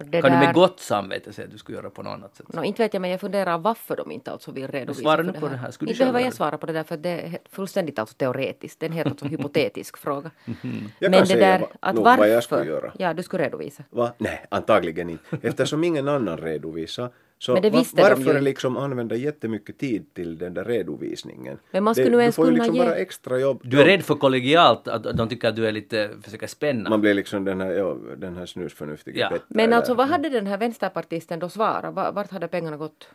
[0.05, 2.35] Det kan du där, med gott samvete säga att du skulle göra på något annat
[2.35, 2.53] sätt?
[2.53, 5.23] No, inte vet jag, men jag funderar varför de inte alltså vill redovisa svara för
[5.23, 5.71] nu det på det här.
[5.71, 8.79] Skulle du Inte behöver jag svara på det där, för det är fullständigt alltså teoretiskt.
[8.79, 10.31] Det är en helt alltså hypotetisk fråga.
[10.45, 10.55] Jag
[10.99, 12.17] men kan det säga där, att nog varför...
[12.17, 12.93] vad jag skulle göra.
[12.97, 13.83] Ja, du skulle redovisa.
[13.89, 14.13] Va?
[14.17, 15.37] Nej, antagligen inte.
[15.41, 17.09] Eftersom ingen annan redovisar.
[17.41, 18.41] Så Men det visste de varför ju.
[18.41, 21.58] liksom använda jättemycket tid till den där redovisningen?
[21.71, 23.62] Men man skulle det, nog du får ju kunna liksom ge- bara extra jobb.
[23.63, 26.89] Du är rädd för kollegialt, att de tycker att du är lite, försöker spänna.
[26.89, 29.30] Man blir liksom den här, ja, den här snusförnuftiga Ja.
[29.30, 31.93] Petter Men alltså vad hade den här vänsterpartisten då svarat?
[31.95, 33.10] Va- Vart hade pengarna gått?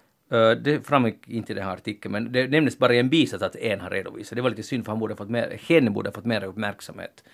[0.64, 3.56] Det framgick inte i den här artikeln, men det nämndes bara i en bisats att
[3.56, 4.36] en har redovisat.
[4.36, 6.44] Det var lite synd för han borde ha fått mer, hen borde ha fått mer
[6.44, 7.24] uppmärksamhet.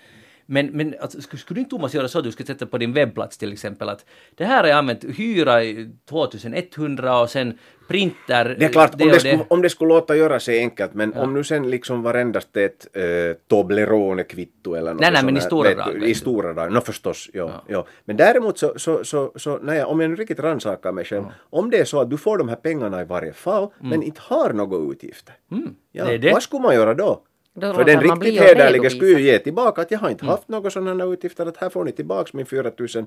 [0.45, 3.37] Men, men alltså, skulle, inte Thomas göra så att du skulle sätta på din webbplats
[3.37, 8.65] till exempel att det här har jag använt, hyra i 2100 och sen printer Det
[8.65, 11.33] är klart, om och det, skulle, om det skulle låta göra sig enkelt, men om
[11.33, 13.03] nu sen liksom varendast ett äh,
[13.47, 17.63] Toblerone-kvitto eller något Nej, nej, men i stora drag, I stora drag, no förstås, ja,
[17.67, 17.85] ja.
[18.05, 21.69] Men däremot så, så, så, så nej, om jag nu riktigt rannsakar mig själv, om
[21.69, 24.53] det är så att du får de här pengarna i varje fall, men inte har
[24.53, 25.75] några utgifter, ja, Mm.
[25.91, 26.31] det är det.
[26.31, 27.21] vad skulle man göra då?
[27.53, 30.11] Då För den riktigt hederliga skulle ju ge tillbaka att jag har Mm.
[30.15, 33.05] inte haft några sådana utgifter, att här får ni tillbaka min 4000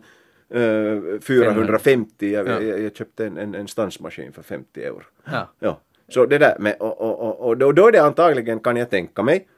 [0.50, 0.61] eh,
[1.22, 2.61] 450, jag, Ja.
[2.62, 5.02] jag, jag köpte en, en, en stansmaskin för 50 euro.
[5.24, 5.48] Ja.
[5.59, 8.76] Ja, så det där med, och, och, och, och då, då är det antagligen, kan
[8.76, 9.48] jag tänka mig,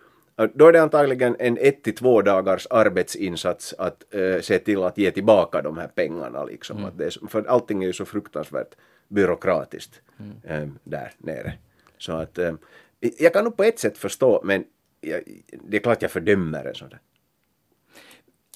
[0.55, 4.98] då är det antagligen en ett till två dagars arbetsinsats att eh, se till att
[4.98, 6.85] ge tillbaka de här pengarna liksom.
[6.85, 8.74] Att det är, för allting är ju så fruktansvärt
[9.09, 10.01] byråkratiskt
[10.44, 11.53] eh, där nere.
[11.98, 12.53] Så att eh,
[13.18, 14.64] jag kan nog på ett sätt förstå, men
[15.01, 15.23] jag,
[15.65, 17.01] det är klart jag fördömer en sån där.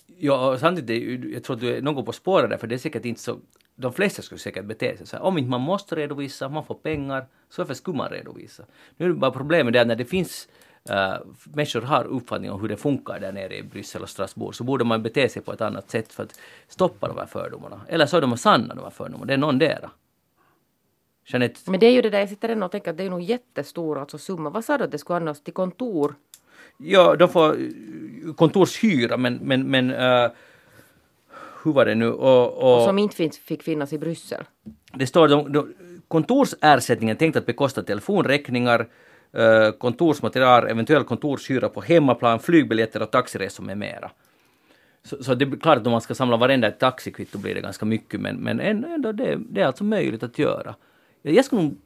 [0.07, 3.05] Ja, samtidigt, jag tror att du är något på spåret där, för det är säkert
[3.05, 3.39] inte så...
[3.75, 5.25] De flesta skulle säkert bete sig så här.
[5.25, 8.65] Om inte man måste redovisa, man får pengar, så varför skulle man redovisa?
[8.97, 10.49] Nu är det bara problemet där när det finns
[10.91, 14.65] uh, människor har uppfattning om hur det funkar där nere i Bryssel och Strasbourg, så
[14.65, 17.81] borde man bete sig på ett annat sätt för att stoppa de här fördomarna.
[17.89, 19.25] Eller så är de sanna, de här fördomarna.
[19.25, 19.91] Det är någon dera.
[21.25, 23.11] Jeanette, Men det är ju det där, jag sitter ändå och tänker att det är
[23.11, 24.51] nog jättestor alltså summa.
[24.51, 26.15] Vad sa du att det skulle användas till kontor?
[26.83, 30.31] Ja, de får eh, kontorshyra, men, men, men eh,
[31.65, 32.13] hur var det nu?
[32.13, 34.45] Och, och, Som inte finns, fick finnas i Bryssel.
[34.95, 35.75] det står de, de,
[36.09, 38.89] kontorsersättningen tänkt att bekosta telefonräkningar,
[39.33, 44.11] eh, kontorsmaterial, eventuell kontorshyra på hemmaplan, flygbiljetter och taxiresor med mera.
[45.05, 47.87] Så, så det är klart att om man ska samla varenda taxikvitto blir det ganska
[47.87, 50.75] mycket, men, men ändå, ändå det, det är alltså möjligt att göra.
[51.23, 51.77] Jag skulle nog,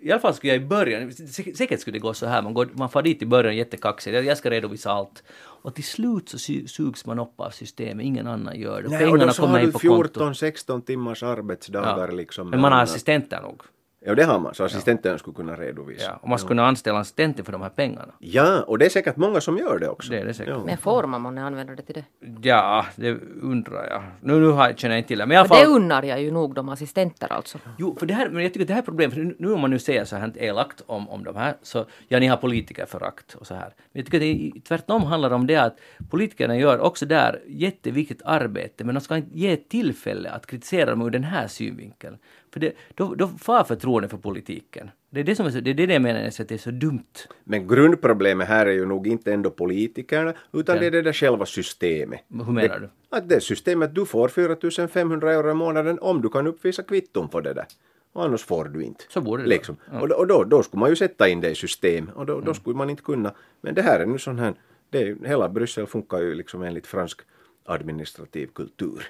[0.00, 2.54] i alla fall skulle jag i början, sä- säkert skulle det gå så här, man,
[2.54, 5.22] går, man får dit i början jättekaxig, jag ska redovisa allt.
[5.38, 8.88] Och till slut så sugs man upp av systemet, ingen annan gör det.
[8.88, 10.16] Nej, och Pengarna då så kommer har in du på kontot.
[10.16, 12.50] 14-16 timmars arbetsdagar liksom.
[12.50, 13.62] Men man har assistenter nog.
[14.08, 16.04] Ja, det har man, så assistenten skulle kunna redovisa.
[16.10, 18.12] Ja, och man skulle kunna anställa assistenter för de här pengarna.
[18.18, 20.10] Ja, och det är säkert många som gör det också.
[20.10, 20.54] Det är det säkert.
[20.54, 20.62] Ja.
[20.64, 22.04] Men får man månne använda det till det?
[22.48, 24.02] Ja, det undrar jag.
[24.20, 25.26] Nu, nu har, känner jag inte till det.
[25.26, 25.72] Men i alla Och det fall...
[25.72, 27.58] unnar jag ju nog de assistenter alltså.
[27.78, 29.60] Jo, för det här, men jag tycker att det här är problem, för nu, om
[29.60, 33.34] man nu säger så här elakt om, om de här, så ja, ni har politikerförakt
[33.34, 33.74] och så här.
[33.92, 35.78] Men jag tycker att det är, tvärtom handlar om det att
[36.10, 41.02] politikerna gör också där jätteviktigt arbete, men de ska inte ge tillfälle att kritisera dem
[41.02, 42.18] ur den här synvinkeln.
[42.56, 44.90] För det, då, då far förtroendet för politiken.
[45.10, 46.54] Det är det som är så, det är det jag menar är så att det
[46.54, 47.14] är så dumt.
[47.44, 50.80] Men grundproblemet här är ju nog inte ändå politikerna, utan Ja.
[50.80, 52.20] det är det där själva systemet.
[52.28, 52.78] Hur menar det,
[53.10, 53.16] du?
[53.16, 57.40] Att det systemet, du får 4500 euro i månaden om du kan uppvisa kvitton på
[57.40, 57.66] det där.
[58.12, 59.04] Och annars får du inte.
[59.08, 59.76] Så borde det liksom.
[59.92, 60.00] Ja.
[60.00, 62.40] Och, då, och då, då skulle man ju sätta in det i system och då,
[62.40, 63.34] då skulle man inte kunna.
[63.60, 64.54] Men det här är nu sån här,
[64.90, 67.20] det är, hela Bryssel funkar ju liksom enligt fransk
[67.64, 69.06] administrativ kultur.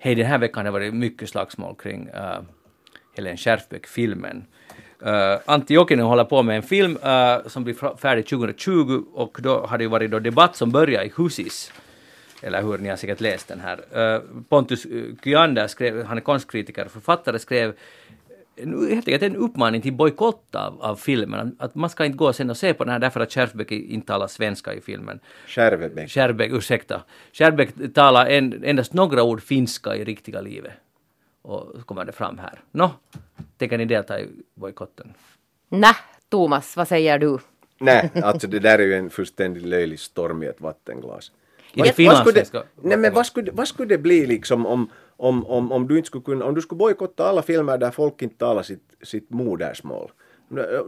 [0.00, 2.40] Hej, den här veckan har det varit mycket slagsmål kring uh,
[3.16, 4.46] Helen Skärfbäck-filmen.
[5.06, 9.38] Uh, eh, Antti Jokinen håller på med en film uh, som blir färdig 2020 och
[9.42, 11.72] då har det ju varit då debatt som börjar i Husis.
[12.42, 13.78] Eller hur, ni har säkert läst den här.
[14.16, 14.86] Uh, Pontus
[15.24, 17.74] Kyander, skrev, han är konstkritiker och författare, skrev
[18.62, 21.40] en, helt enkelt en uppmaning till bojkott av, av filmen.
[21.58, 23.70] Att- Att man ska inte gå sen och se på den här därför att Skärfbäck
[23.72, 25.20] inte talar svenska i filmen.
[25.46, 26.10] Skärvebäck.
[26.10, 27.02] Skärbeck, ursäkta.
[27.32, 30.72] Skärbeck talar en, endast några ord finska i riktiga livet.
[31.42, 32.60] Och så kommer det fram här.
[32.70, 32.90] Nå,
[33.58, 35.14] tänker ni delta i bojkotten?
[35.68, 35.90] Nä,
[36.28, 37.38] Thomas, vad säger du?
[37.80, 41.32] Nej, alltså det där är ju en fullständigt löjlig storm i ett vattenglas.
[41.72, 42.40] I Vad- det vad skulle
[42.82, 46.06] nej men vad skulle, vad skulle det bli liksom om, om, om, om du inte
[46.06, 50.10] skulle kunna, om du skulle bojkotta alla filmer där folk inte talar sitt, sitt modersmål?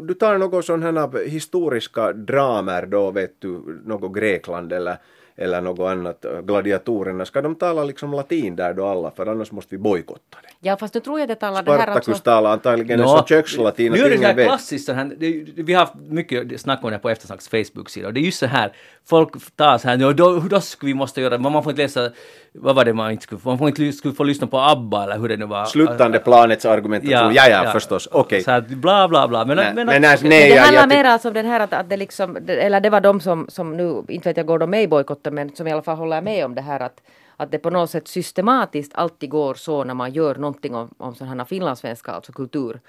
[0.03, 4.97] Du tar något sådana här historiska dramer då, vet du, något Grekland eller,
[5.37, 9.75] eller något annat, gladiatorerna, ska de tala liksom latin där då alla, för annars måste
[9.75, 10.49] vi bojkotta det.
[10.69, 12.25] Ja, fast nu tror jag det talar det här Spartacus alltså...
[12.25, 15.45] talar antagligen en Nå, så kökslatin nu är det så här klassiskt, sån här, det,
[15.63, 18.47] vi har haft mycket snack om det på Eftersnacks Facebook-sida och det är just så
[18.47, 18.73] här,
[19.05, 22.11] folk tar så här, "Nå, då, då skulle vi måste göra, man får inte läsa,
[22.53, 25.05] vad var det man inte skulle få, man får inte skulle få lyssna på ABBA
[25.05, 25.65] eller hur det nu var.
[25.65, 28.43] Sluttande planets argumentation, ja ja, förstås, okej.
[28.43, 29.45] Så att bla bla bla.
[29.45, 31.47] Men, Nej, men, men alltså, Men nej, det jag, handlar jag, mer alltså om den
[31.47, 34.47] här att, att det liksom, eller det var de som, som nu, inte vet jag
[34.47, 36.81] går de med i bojkotten, men som i alla fall håller med om det här
[36.81, 37.03] att,
[37.37, 41.15] att det på något sätt systematiskt alltid går så när man gör någonting om, om
[41.15, 42.81] sådana här finlandssvenska, alltså kultur,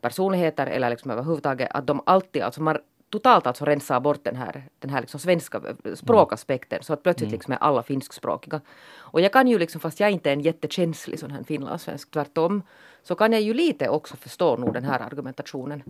[0.00, 2.78] personligheter eller liksom överhuvudtaget, att de alltid, alltså man
[3.12, 7.30] totalt alltså rensar bort den här, den här liksom svenska eh, språkaspekten så att plötsligt
[7.30, 8.60] liksom är alla finskspråkiga.
[8.98, 12.62] Och jag kan ju liksom, fast jag inte är en jättekänslig sån här finlandssvensk, tvärtom,
[13.02, 15.82] så kan jag ju lite också förstå nog den här argumentationen.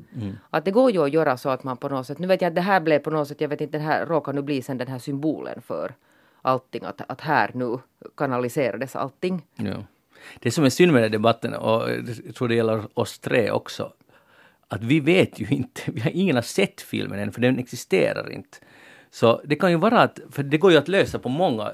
[0.51, 2.49] Att det går ju att göra så att man på något sätt, nu vet jag
[2.49, 4.63] att det här blev på något sätt, jag vet inte, det här råkar nu bli
[4.63, 5.95] sen den här symbolen för
[6.43, 7.79] allting, att, att här nu
[8.17, 9.43] kanaliserades allting.
[9.57, 9.75] Ja.
[10.41, 11.91] Det som är synd med den debatten, och
[12.27, 13.93] jag tror det gäller oss tre också,
[14.73, 18.33] att vi vet ju inte, vi har ingen har sett filmen än, för den existerar
[18.33, 18.59] inte.
[19.11, 21.73] Så det kan ju vara att, för det går ju att lösa på många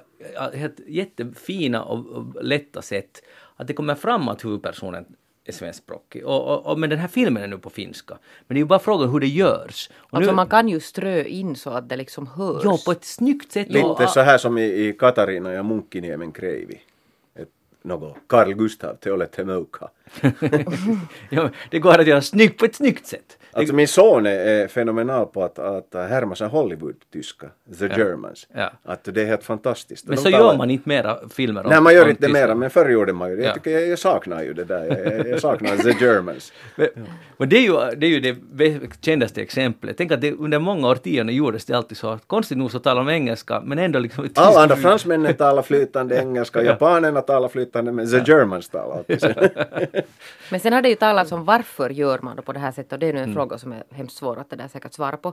[0.55, 3.23] helt jättefina och, och lätta sätt,
[3.57, 5.05] att det kommer fram att huvudpersonen
[5.45, 6.27] är svenskspråkig.
[6.27, 8.19] Och, och, och, men den här filmen är nu på finska.
[8.47, 9.91] Men det är ju bara frågan hur det görs.
[9.97, 12.65] Och Alltså nu, man kan ju strö in så att det liksom hörs.
[12.65, 13.69] Ja, på ett snyggt sätt.
[13.69, 16.81] Lite så här som i, i Katarina ja Munkkiniemen kreivi.
[17.88, 19.88] Något Carl Gustav, te olette mouka.
[21.31, 23.38] ja, det går att göra snyggt på ett snyggt sätt.
[23.59, 27.47] Alltså min son är, är fenomenal på att, att härma sig Hollywood-tyska,
[27.79, 28.47] The Germans.
[28.55, 28.71] Ja.
[28.85, 30.07] Att det är helt fantastiskt.
[30.07, 32.33] Men de så talar- gör man inte mera filmer om Nej, man gör inte Tyskland.
[32.47, 33.42] mera, men förr gjorde man ju det.
[33.42, 33.55] Jag, Ja.
[33.55, 35.12] tycker, jag, jag saknar ju det där.
[35.16, 36.53] Jag, jag, saknar The Germans.
[36.77, 36.88] Men,
[37.37, 38.21] men det är ju det, är ju
[38.53, 39.97] det kändaste exemplet.
[39.97, 42.09] Tänk att det, under många årtionden gjordes det alltid så.
[42.11, 44.29] att Konstigt nog så talar de engelska, men ändå liksom...
[44.35, 49.29] Alla andra fransmännen talar flytande engelska, japanerna talar flytande, men The Germans talar alltid så.
[50.51, 52.92] Men sen har det ju talats om varför gör man då på det här sättet
[52.92, 53.35] och det är nu en Mm.
[53.35, 55.29] fråga som är hemskt svår att det där säkert svara på.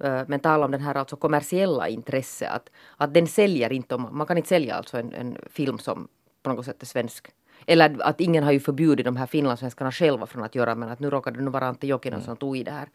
[0.00, 4.08] Eh, Men tala om den här alltså kommersiella intresse att, att den säljer inte, om,
[4.12, 6.08] man kan inte sälja alltså en, en film som
[6.42, 7.28] på något sätt är svensk.
[7.66, 11.00] Eller att ingen har ju förbjudit de här finlandssvenskarna själva från att göra men att
[11.00, 12.26] nu råkade det nu vara Antti Jokinen Mm.
[12.26, 12.88] som tog i det här.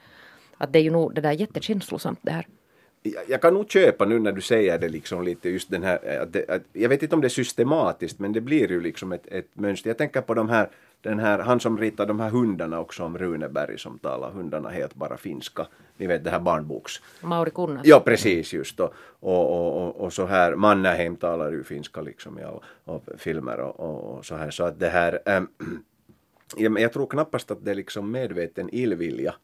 [0.58, 2.48] Att det är ju nog det där jättekänslosamt det här.
[3.02, 6.20] jag, jag kan nog köpa nu när du säger det liksom lite just den här,
[6.22, 9.12] att det, att, jag vet inte om det är systematiskt men det blir ju liksom
[9.12, 9.90] ett, ett mönster.
[9.90, 10.70] Jag tänker på de här,
[11.04, 14.96] den här, han som ritar de här hundarna också om Runeberg som talar hundarna helt
[14.96, 15.68] bara finska.
[15.98, 17.02] Ni vet det här barnboks.
[17.22, 17.86] Mauri Kunnas.
[17.86, 22.44] Ja precis just och, och, och, och, så här, Mannerheim talar ju finska liksom i
[22.44, 25.48] alla och filmer och, och, så här så att det här ähm,
[26.78, 29.36] jag tror knappast att det är liksom medveten illvilja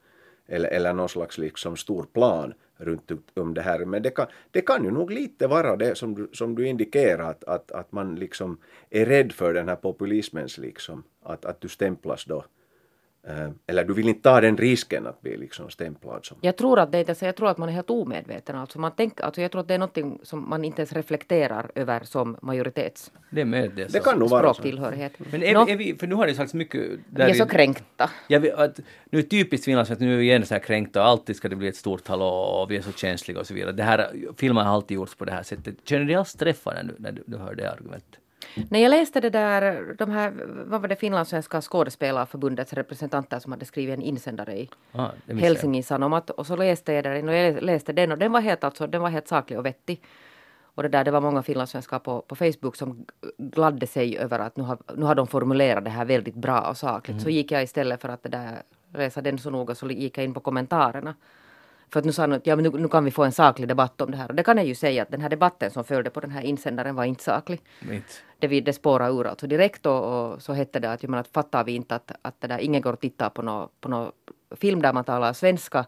[0.48, 3.86] eller, eller någon slags liksom stor plan runt om det här.
[3.86, 7.30] Men det kan, det kan ju nog lite vara det som du, som du indikerar
[7.30, 8.58] att, att, att man liksom
[8.89, 12.44] är rädd för den här populismens liksom, att, att du stämplas då.
[13.27, 16.79] Eh, eller du vill inte ta den risken att bli liksom stämplad som Jag tror
[16.79, 18.55] att det är inte så, jag tror att man är helt omedveten.
[18.55, 21.71] Alltså man tänker, alltså jag tror att det är någonting som man inte ens reflekterar
[21.75, 23.84] över som majoritets Det är med det.
[23.84, 23.99] Det så.
[23.99, 24.62] kan nog vara så.
[24.63, 26.82] Men är, Nå, är vi, för nu har det sagts mycket...
[27.10, 28.10] vi är så kränkta.
[28.27, 28.79] Jag vet, att,
[29.10, 31.55] nu är typiskt finlandssvenskt, nu är vi igen så här kränkta och alltid ska det
[31.55, 33.71] bli ett stort hallå och vi är så känsliga och så vidare.
[33.71, 35.75] Det här, filmer har alltid gjorts på det här sättet.
[35.84, 38.19] Känner du dig alls träffad nu när du, du hör det argumentet?
[38.69, 43.65] När jag läste det där, de här, vad var det, finlandssvenska skådespelarförbundets representanter som hade
[43.65, 45.08] skrivit en insändare i Ah.
[45.28, 48.63] Helsingin Sanomat och så läste jag den och jag läste den och den var helt,
[48.63, 50.02] alltså, den var helt saklig och vettig.
[50.75, 53.06] Och det där, det var många finlandssvenskar på, på Facebook som
[53.38, 56.78] gladde sig över att nu har, nu har de formulerat det här väldigt bra och
[56.78, 57.21] sakligt.
[57.21, 58.62] Så gick jag istället för att det där,
[58.93, 61.15] läsa den så noga så gick jag in på kommentarerna
[61.91, 63.67] För att nu sa han att ja, men nu, nu kan vi få en saklig
[63.67, 64.30] debatt om det här.
[64.30, 66.41] Och det kan jag ju säga att den här debatten som följde på den här
[66.41, 67.62] insändaren var inte saklig.
[67.82, 68.08] Inte.
[68.39, 71.21] Det, vi, det spårade ur alltså direkt och, och så hette det att, jag menar,
[71.21, 73.89] att fattar vi inte att, att det där, ingen går och tittar på någon på
[73.89, 74.12] nå
[74.52, 75.86] film där man talar svenska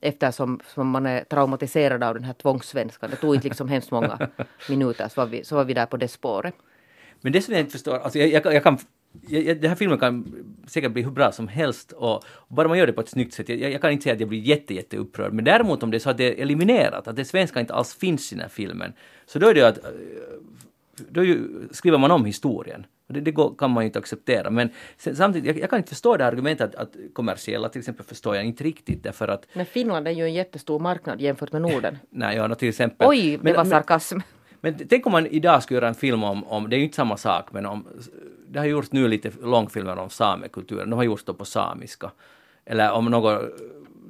[0.00, 3.10] eftersom som man är traumatiserad av den här tvångssvenskan.
[3.10, 4.28] Det tog inte liksom hemskt många
[4.68, 6.54] minuter så var vi, så var vi där på det spåret.
[7.20, 8.78] Men det som jag inte förstår, alltså jag, jag, jag kan
[9.28, 10.34] jag, jag, den här filmen kan
[10.66, 13.48] säkert bli hur bra som helst och bara man gör det på ett snyggt sätt.
[13.48, 15.32] Jag, jag kan inte säga att jag blir jätte, jätte upprörd.
[15.32, 17.94] Men däremot om det är så att det är eliminerat, att det svenska inte alls
[17.94, 18.92] finns i den här filmen,
[19.26, 19.90] så då är det att eh,
[21.08, 22.86] då ju, skriver man om historien.
[23.06, 24.50] Det, det går, kan man ju inte acceptera.
[24.50, 28.06] Men sen, samtidigt, jag, jag, kan inte förstå det argumentet att, att kommersiella till exempel
[28.06, 29.46] förstår jag inte riktigt därför att...
[29.52, 31.98] Men Finland är ju en jättestor marknad jämfört med Norden.
[32.10, 33.08] Nej, ja, till exempel...
[33.08, 34.18] Oj, det men, var sarkasm.
[34.60, 36.84] Men, men tänk om man idag skulle göra en film om, om, det är ju
[36.84, 37.86] inte samma sak, men om,
[38.52, 42.10] det har gjorts nu lite långfilmer om samekulturen, de har gjorts då på samiska.
[42.64, 43.42] Eller om något,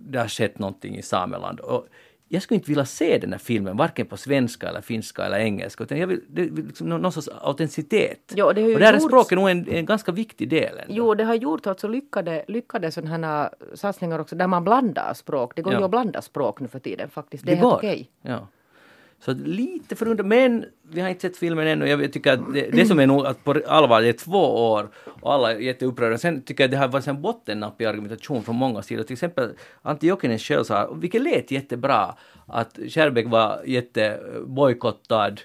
[0.01, 1.61] det har skett någonting i Sameland.
[1.61, 1.87] Och
[2.29, 5.85] jag skulle inte vilja se den här filmen, varken på svenska eller finska eller engelska,
[5.85, 8.33] utan jag vill, det, liksom någon sorts autenticitet.
[8.37, 10.79] Jo, och där är gjorts- språket nog en, en ganska viktig del.
[10.79, 10.95] Ändå.
[10.95, 15.53] Jo, det har gjort alltså lyckade, lyckade sådana här satsningar också där man blandar språk.
[15.57, 15.79] Det går Ja.
[15.79, 17.45] ju att blanda språk nu för tiden faktiskt.
[17.47, 18.11] Det, det är helt okej.
[18.23, 18.47] Ja.
[19.21, 21.87] Så lite förundrad, men vi har inte sett filmen ännu.
[21.87, 24.89] Jag tycker att det, det som är nog att på allvar, det är två år
[25.21, 26.19] och alla är jätteupprörda.
[26.19, 29.03] Sen tycker jag att det har varit en bottennapp i argumentation från många sidor.
[29.03, 29.51] Till exempel
[29.83, 32.15] Antti Jokinen själv sa, vilket lät jättebra,
[32.47, 35.41] att Kärrbäck var jättebojkottad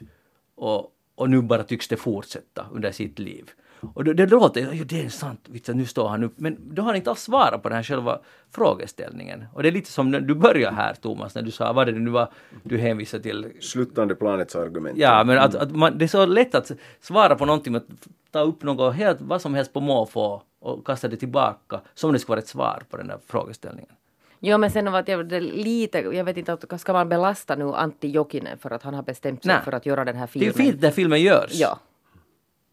[0.55, 3.51] och, och nu bara tycks det fortsätta under sitt liv.
[3.93, 6.81] Och det, det låter, ja det är sant, vitsen, nu står han upp, men då
[6.81, 8.19] har inte alls svarat på den här själva
[8.51, 9.45] frågeställningen.
[9.53, 11.91] Och det är lite som när du började här Thomas, när du sa, vad är
[11.91, 12.29] det nu var
[12.63, 13.51] du hänvisade till?
[13.61, 14.97] Sluttande planets argument.
[14.97, 18.07] Ja, men att, att man, det är så lätt att svara på någonting med att
[18.31, 22.19] ta upp något helt, vad som helst på måfå och kasta det tillbaka, som det
[22.19, 23.91] skulle vara ett svar på den där frågeställningen.
[24.39, 27.65] Jo, men sen var det det lite, jag vet inte, att- ska man belasta nu
[27.73, 29.61] Antti Jokinen för att han har bestämt sig Nej.
[29.63, 30.71] för att göra den här Det är ju filmen?
[30.71, 31.51] fint när filmen görs.
[31.53, 31.79] Ja,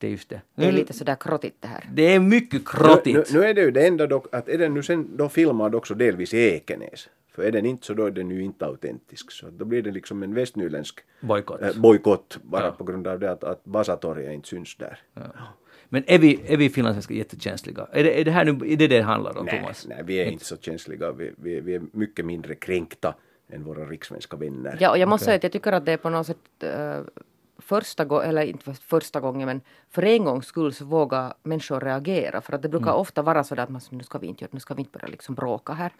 [0.02, 0.40] Det är just det.
[0.54, 1.84] det är lite sådär krottigt det här.
[1.92, 3.32] Det är mycket Nu, krottigt.
[3.32, 5.74] nu, nu är det ju det enda dock, att är den nu sen då filmad
[5.74, 7.08] också delvis i Ekenäs.
[7.34, 9.30] För är den inte så då är den ju inte autentisk.
[9.32, 11.76] Så då blir det liksom en västnyländsk Bojkott.
[11.76, 12.70] bojkott bara Ja.
[12.70, 14.98] på grund av det att, att Vasatorget inte syns där.
[15.88, 17.86] Men är vi, är vi finlandssvenskar jättekänsliga?
[17.92, 19.86] Är det, är det här nu, är det det det handlar om, Nej, Thomas?
[19.88, 21.12] nej, vi är inte så känsliga.
[21.12, 23.14] Vi, vi, vi är mycket mindre kränkta
[23.52, 24.76] än våra rikssvenska vänner.
[24.80, 26.96] Ja, och jag måste säga att jag tycker att det är på något sätt eh,
[27.72, 32.40] första gången, eller inte första gången, men för en gångs skull så vågar människor reagera.
[32.40, 34.50] För att det brukar ofta vara så där att man, nu ska vi inte göra,
[34.52, 35.92] nu ska vi inte börja liksom bråka här.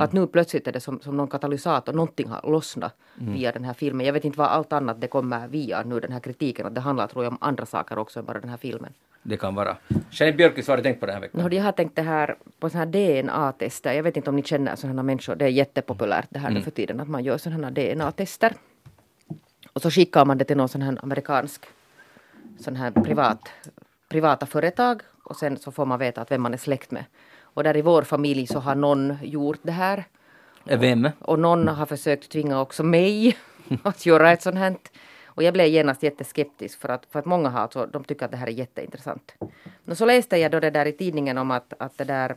[0.00, 3.74] Att nu plötsligt är det som, som någon katalysator, någonting har lossnat via den här
[3.74, 4.06] filmen.
[4.06, 6.66] Jag vet inte vad allt annat det kommer via nu, den här kritiken.
[6.66, 8.92] Att det handlar tror jag om andra saker också än bara den här filmen.
[9.22, 9.76] Det kan vara.
[10.10, 11.42] Jeanette Björkqvist, vad har du tänkt på den här veckan?
[11.42, 13.92] Nå, jag har tänkt det här på sådana här DNA-tester.
[13.92, 15.36] Jag vet inte om ni känner sådana människor.
[15.36, 18.52] Det är jättepopulärt det här nu för tiden att man gör sådana här DNA-tester.
[19.78, 21.66] Och så skickar man det till någon sån här amerikansk
[22.60, 23.48] sån här privat,
[24.08, 27.04] privata företag och sen så får man veta att vem man är släkt med.
[27.40, 30.04] Och där i vår familj så har någon gjort det här.
[30.64, 31.08] Vem?
[31.20, 33.36] Och någon har försökt tvinga också mig
[33.82, 34.76] att göra ett sånt här.
[35.24, 38.30] Och jag blev genast jätteskeptisk för att, för att många har alltså, de tycker att
[38.30, 39.34] det här är jätteintressant.
[39.86, 42.36] Och så läste jag då det där i tidningen om att, att det där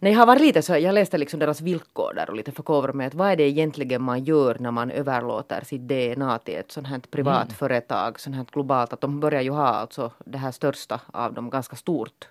[0.00, 2.98] Nej, jag har varit lite så, jag läste liksom deras villkor där och lite förkovrade
[2.98, 6.72] mig att vad är det egentligen man gör när man överlåter sitt DNA till ett
[6.72, 10.50] sånt här privat företag, sånt här globalt, att de börjar ju ha alltså det här
[10.52, 12.28] största av dem ganska stort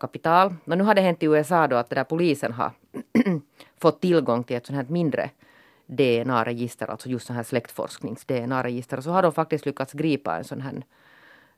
[0.00, 0.54] kapital.
[0.64, 2.70] Men nu har det hänt i USA då att där polisen har
[3.80, 5.30] fått tillgång till ett sånt här mindre
[5.86, 9.00] DNA-register, alltså just sån här släktforsknings-DNA-register.
[9.00, 10.82] Så har de faktiskt lyckats gripa en sån här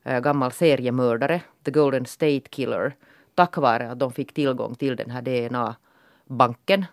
[0.03, 2.95] eh, gammal seriemördare, The Golden State Killer,
[3.35, 6.85] tack vare att de fick tillgång till den här DNA-banken.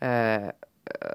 [0.00, 0.50] Eh,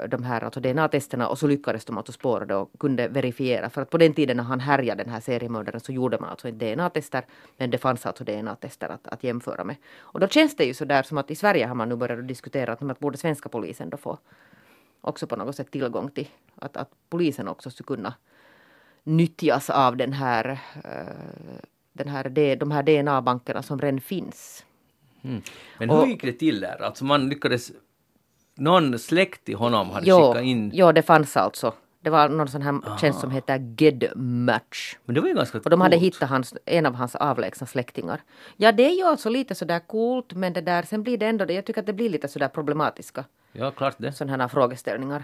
[0.07, 3.69] de här alltså DNA-testerna och så lyckades de alltså spåra det och kunde verifiera.
[3.69, 6.47] För att på den tiden när han härjade den här seriemördaren så gjorde man alltså
[6.47, 7.25] inte DNA-tester
[7.57, 9.75] men det fanns alltså DNA-tester att, att jämföra med.
[9.99, 12.27] Och då känns det ju så där som att i Sverige har man nu börjat
[12.27, 14.17] diskutera att, att borde svenska polisen då få
[15.01, 18.13] också på något sätt tillgång till att, att polisen också skulle kunna
[19.03, 21.61] nyttjas av den här, eh,
[21.93, 24.65] den här, de här DNA-bankerna som redan finns.
[25.23, 25.41] Mm.
[25.77, 26.81] Men Och- hur gick det till där?
[26.83, 27.71] Alltså man lyckades...
[28.55, 30.71] Någon släkt till honom hade Jo, skickat in...
[30.73, 31.73] jo, det fanns alltså.
[32.01, 34.95] Det var någon sån här tjänst som heter GEDmatch.
[35.05, 36.03] Men det var ju ganska Och de hade coolt.
[36.05, 38.21] hittat hans, en av hans avlägsna släktingar.
[38.57, 41.45] Ja, det är ju alltså lite sådär coolt, men det där, sen blir det ändå,
[41.45, 44.13] det- jag tycker att det blir lite sådär problematiska Ja, klart det.
[44.13, 45.23] sådana här frågeställningar.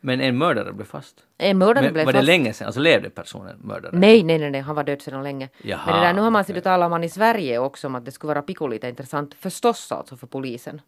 [0.00, 1.24] Men en mördare blev fast.
[1.38, 2.26] En mördare Men blev var det fast.
[2.26, 2.66] länge sedan?
[2.66, 3.92] Alltså levde personen mördare?
[3.94, 5.48] Nej, nej, nej, nej, han var död sedan länge.
[5.62, 6.60] Jaha, Men det där, nu har man okay.
[6.60, 10.26] talat man i Sverige också om att det skulle vara pikolita intressant, förstås alltså för
[10.26, 10.80] polisen.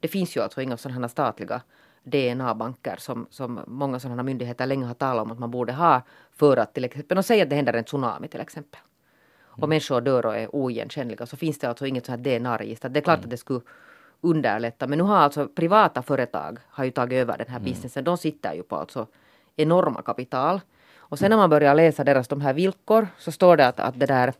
[0.00, 1.62] Det finns ju alltså inga sådana statliga
[2.02, 6.02] DNA-banker som, som många sådana myndigheter länge har talat om att man borde ha
[6.36, 8.80] för att till exempel, och säg att det händer en tsunami till exempel.
[9.42, 12.88] Och människor dör och är oigenkännliga så finns det alltså inget sådant här DNA-register.
[12.88, 13.60] Det är klart att det skulle
[14.20, 18.04] underlätta men nu har alltså privata företag har ju tagit över den här businessen.
[18.04, 19.06] De sitter ju på alltså
[19.56, 20.60] enorma kapital.
[20.98, 24.00] Och sen när man börjar läsa deras de här villkor så står det att, att
[24.00, 24.32] det där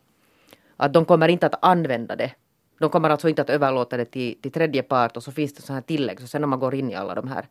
[0.77, 2.31] att de kommer inte att använda det.
[2.79, 5.61] De kommer alltså inte att överlåta det till, till tredje part och så finns det
[5.61, 6.19] så här tillägg.
[6.19, 7.45] Så sen när man går in i alla de här...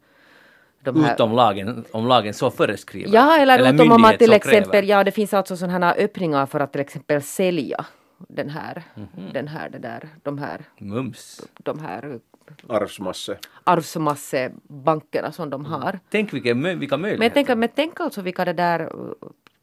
[0.85, 3.15] De här Utom lagen, om lagen så föreskriver.
[3.15, 4.83] Ja, eller, utom om man till exempel, kräver.
[4.83, 7.87] ja det finns alltså sådana här öppningar för att till exempel sälja
[8.29, 9.33] den här, Mhm.
[9.33, 11.41] den här, det där, de här, Mums.
[11.59, 12.21] de här
[12.69, 13.39] Arvsmasse.
[13.65, 15.99] arvsmassebankerna som de har.
[16.11, 17.35] Tänk vilka, vilka Men möjligheter.
[17.35, 18.93] tänker, men tänk alltså vilka det där,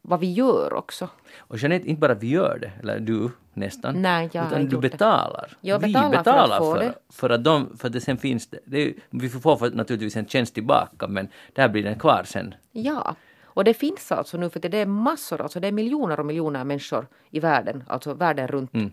[0.02, 1.10] vad vi gör också.
[1.38, 4.02] Och Jeanette, inte bara vi gör det, eller du nästan.
[4.02, 5.58] Nej, jag utan du betalar.
[5.62, 6.94] Jag vi betalar för att betalar för, det.
[7.10, 8.60] för att de, för att det sen finns det.
[8.66, 12.56] det är, vi får för, naturligtvis en tjänst tillbaka men där blir den kvar sen.
[12.72, 13.16] Ja,
[13.58, 16.64] och det finns alltså nu för det är massor, alltså det är miljoner och miljoner
[16.64, 18.92] människor i världen, alltså världen runt, Mm.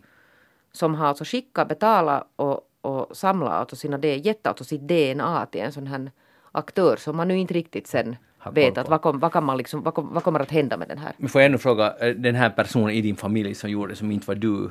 [0.73, 5.61] som har alltså skickat, betalat och, och samlat alltså sina, gett alltså sitt DNA till
[5.61, 6.11] en sån här
[6.53, 8.17] aktör som man nu inte riktigt sen
[8.51, 10.89] vet att vad, kom, vad, kan man liksom, vad, kom, vad kommer att hända med
[10.89, 11.13] den här.
[11.17, 14.11] Men får jag ännu fråga, eh, den här personen i din familj som gjorde som
[14.11, 14.71] inte var du,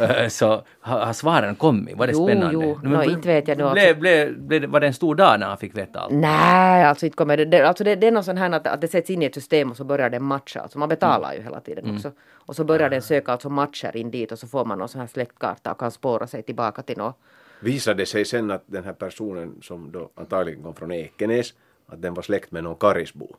[0.00, 1.96] eh, så har, har svaren kommit?
[1.98, 2.52] Var det Jo, spännande?
[2.66, 2.78] jo.
[2.82, 5.40] Men Nå, blev- inte vet jag då, blev, blev, det- var det en stor dag
[5.40, 6.12] när han fick veta allt?
[6.14, 8.80] Nej, alltså inte kommer det, det, alltså det, det är något sån här att, att
[8.80, 10.60] det sätts in i ett system och så börjar den matcha.
[10.60, 12.12] Alltså man betalar ju hela tiden också.
[12.46, 15.00] Och så börjar den söka alltså matcher in dit och så får man någon sån
[15.00, 17.18] här släktkarta och kan spåra sig tillbaka till något.
[17.60, 21.54] Visade det sig sen att den här personen som då antagligen kom från Ekenäs,
[21.86, 23.36] att den var släkt med någon Karisbo.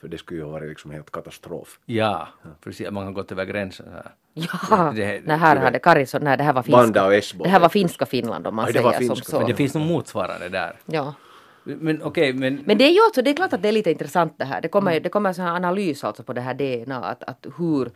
[0.00, 1.80] För det skulle ju ha varit liksom helt katastrof.
[1.86, 2.28] Ja,
[2.64, 2.90] precis.
[2.90, 3.86] Man har gått över gränsen.
[3.92, 4.14] Här.
[4.34, 7.06] Ja, Det- nej, här det- hade Karisson, nej det här var finska.
[7.06, 7.44] och Esbo.
[7.44, 9.38] Det här var finska Finland om man Aj, det var säger som finska så.
[9.38, 10.76] Men det finns nog motsvarande där.
[10.86, 11.14] Ja.
[11.64, 13.90] Men okej, men, Men det är ju alltså, det är klart att det är lite
[13.90, 14.60] intressant det här.
[14.60, 17.46] Det kommer, det kommer en sån här analys alltså på det här DNA, att, att
[17.58, 17.90] hur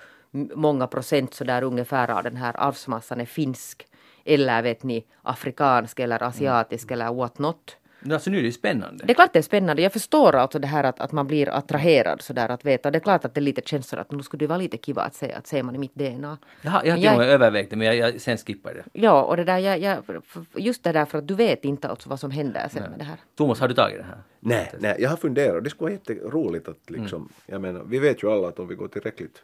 [0.54, 3.86] många procent så där ungefär av den här arvsmassan är finsk
[4.24, 7.76] eller vet ni afrikansk eller asiatisk eller what not.
[8.08, 9.04] Alltså nu är det ju spännande.
[9.04, 9.82] Det är klart det är spännande.
[9.82, 12.90] Jag förstår alltså det här att, att man blir attraherad sådär att veta.
[12.90, 14.76] Det är klart att det är lite känns så att nu skulle det vara lite
[14.76, 16.38] kiva att säga att ser man i mitt DNA.
[16.62, 18.74] Jag har, jag har Men till och med övervägt det, men jag, jag sen skippar
[18.74, 18.84] det.
[18.92, 20.22] Ja, och det där, jag, jag,
[20.54, 23.04] just det där för att du vet inte alltså vad som händer sen med det
[23.04, 23.16] här.
[23.36, 24.18] Thomas, har du tagit det här?
[24.40, 25.64] Nej, nej, jag har funderat.
[25.64, 28.74] Det skulle vara jätteroligt att liksom, jag menar, vi vet ju alla att om vi
[28.74, 29.42] går tillräckligt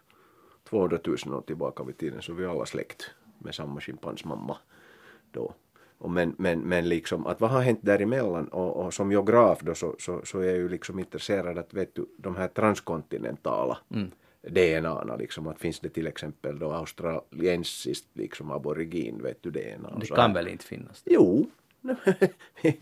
[0.69, 4.57] 200 000 år tillbaka vid tiden så är vi alla släkt med samma schimpansmamma
[5.31, 5.55] då.
[5.99, 9.75] Och men, men, men liksom att vad har hänt däremellan och, och som geograf då
[9.75, 13.79] så, så, så är jag ju liksom intresserad att vet du de här transkontinentala
[14.51, 20.07] DNA, liksom att finns det till exempel då australiensiskt liksom aborigin vet du DNA Det
[20.07, 21.03] kan väl inte finnas?
[21.05, 21.47] Jo.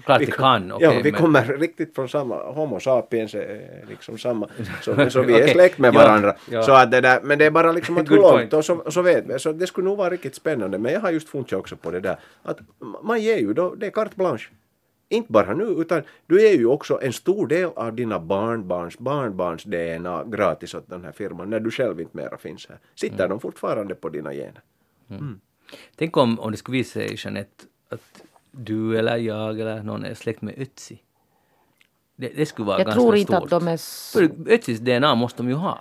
[0.05, 4.19] Klart Vi kan, okej, ja, vi men- kommer riktigt från samma, Homo sapiens är liksom
[4.19, 4.49] samma,
[4.83, 6.35] så, så vi är släkt med ja, varandra.
[6.51, 6.63] ja.
[6.63, 9.03] Så att det där, men det är bara liksom att Good långt och så, så
[9.03, 9.39] vet vi.
[9.39, 10.79] Så det skulle nog vara riktigt spännande.
[10.79, 12.59] Men jag har just funderat också på det där att
[13.03, 14.49] man ger ju då, det är carte blanche.
[15.09, 19.65] Inte bara nu, utan du är ju också en stor del av dina barnbarns barnbarns
[19.65, 22.79] DNA gratis åt den här firman när du själv inte mera finns här.
[22.95, 23.29] Sitter Mm.
[23.31, 24.61] de fortfarande på dina gener?
[25.97, 28.23] Tänk om, om det skulle visa sig, Jeanette, att
[28.57, 30.99] du eller jag eller någon är släkt med Ötzi.
[32.17, 33.45] Det, det skulle vara Jag ganska tror inte stort.
[33.45, 33.77] att de är...
[34.13, 35.79] För Ötzis DNA måste de ju ha.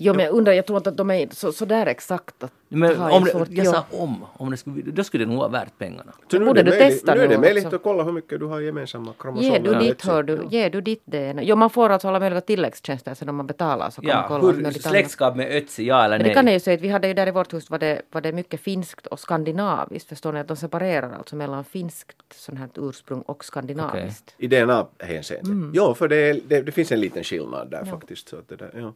[0.00, 2.42] Jo, men jag undrar, jag tror inte att de är så, så där exakt.
[2.42, 3.72] Att Men om det, svårt- jag ja.
[3.72, 6.12] sa om, om det skulle, då skulle det nog vara värt pengarna.
[6.30, 8.46] Så nu borde du möjligt, testa nu är det möjligt att kolla hur mycket du
[8.46, 9.52] har gemensamma kromosomer.
[9.58, 11.42] Ger du ditt, hör du, ger du ditt DNA?
[11.42, 14.24] Jo, man får alltså alla möjliga tilläggstjänster sen om man betalar så kan man Ja,
[14.28, 16.28] kolla allt hur, släktskap med Ötzi, ja eller Men nej?
[16.30, 18.02] det kan jag ju säga att vi hade ju där i vårt hus var det,
[18.10, 20.08] var det mycket finskt och skandinaviskt.
[20.08, 24.34] Förstår ni att de separerar alltså mellan finskt sånt här ursprung och skandinaviskt.
[24.38, 25.50] I DNA-hänseende.
[25.50, 25.70] Mm.
[25.74, 28.28] Ja, för det, det, det finns en liten skillnad där faktiskt.
[28.28, 28.92] Så att det där, ja.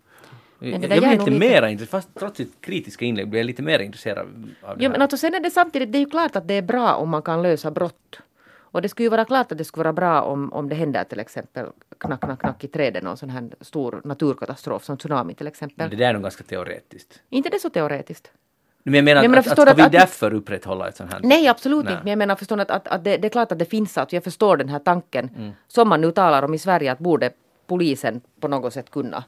[0.70, 3.04] Men det jag där jag gör blir lite lite- mer intresserad, fast trots sitt kritiska
[3.04, 4.18] inlägg blir jag lite mer intresserad
[4.62, 4.90] av det här.
[4.90, 7.08] men alltså sen är det samtidigt, det är ju klart att det är bra om
[7.10, 8.18] man kan lösa brott.
[8.74, 11.04] Och det skulle ju vara klart att det skulle vara bra om, om det händer
[11.04, 11.66] till exempel
[11.98, 15.76] knack, knack, knack i träden och sån här stor naturkatastrof som tsunami till exempel.
[15.78, 17.20] Men det där är nog ganska teoretiskt.
[17.30, 18.30] inte det så teoretiskt?
[18.84, 20.96] Men jag menar, men jag att, att, förstår ska att- vi att- därför upprätthålla ett
[20.96, 21.20] sånt här?
[21.22, 21.92] Nej, absolut Nej.
[21.92, 22.04] inte.
[22.04, 24.16] Men jag menar förstår att, att, att det, det är klart att det finns alltså.
[24.16, 25.52] Jag förstår den här tanken Mm.
[25.68, 27.30] som man nu talar om i Sverige att borde
[27.66, 29.24] polisen på något sätt kunna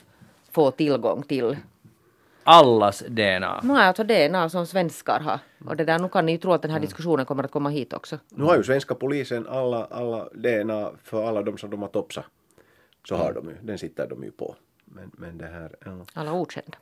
[0.54, 1.56] få tillgång till.
[2.44, 3.60] Allas DNA.
[3.62, 5.38] Nu är alltså DNA som svenskar har.
[5.66, 7.68] Och det där, nu kan ni ju tro att den här diskussionen kommer att komma
[7.68, 8.18] hit också.
[8.28, 12.24] Nu har ju svenska polisen alla, alla DNA för alla de som de har topsat.
[13.08, 14.56] Så har de ju, den sitter de ju på.
[14.84, 16.04] Men, men det här, ja.
[16.14, 16.78] Alla okända.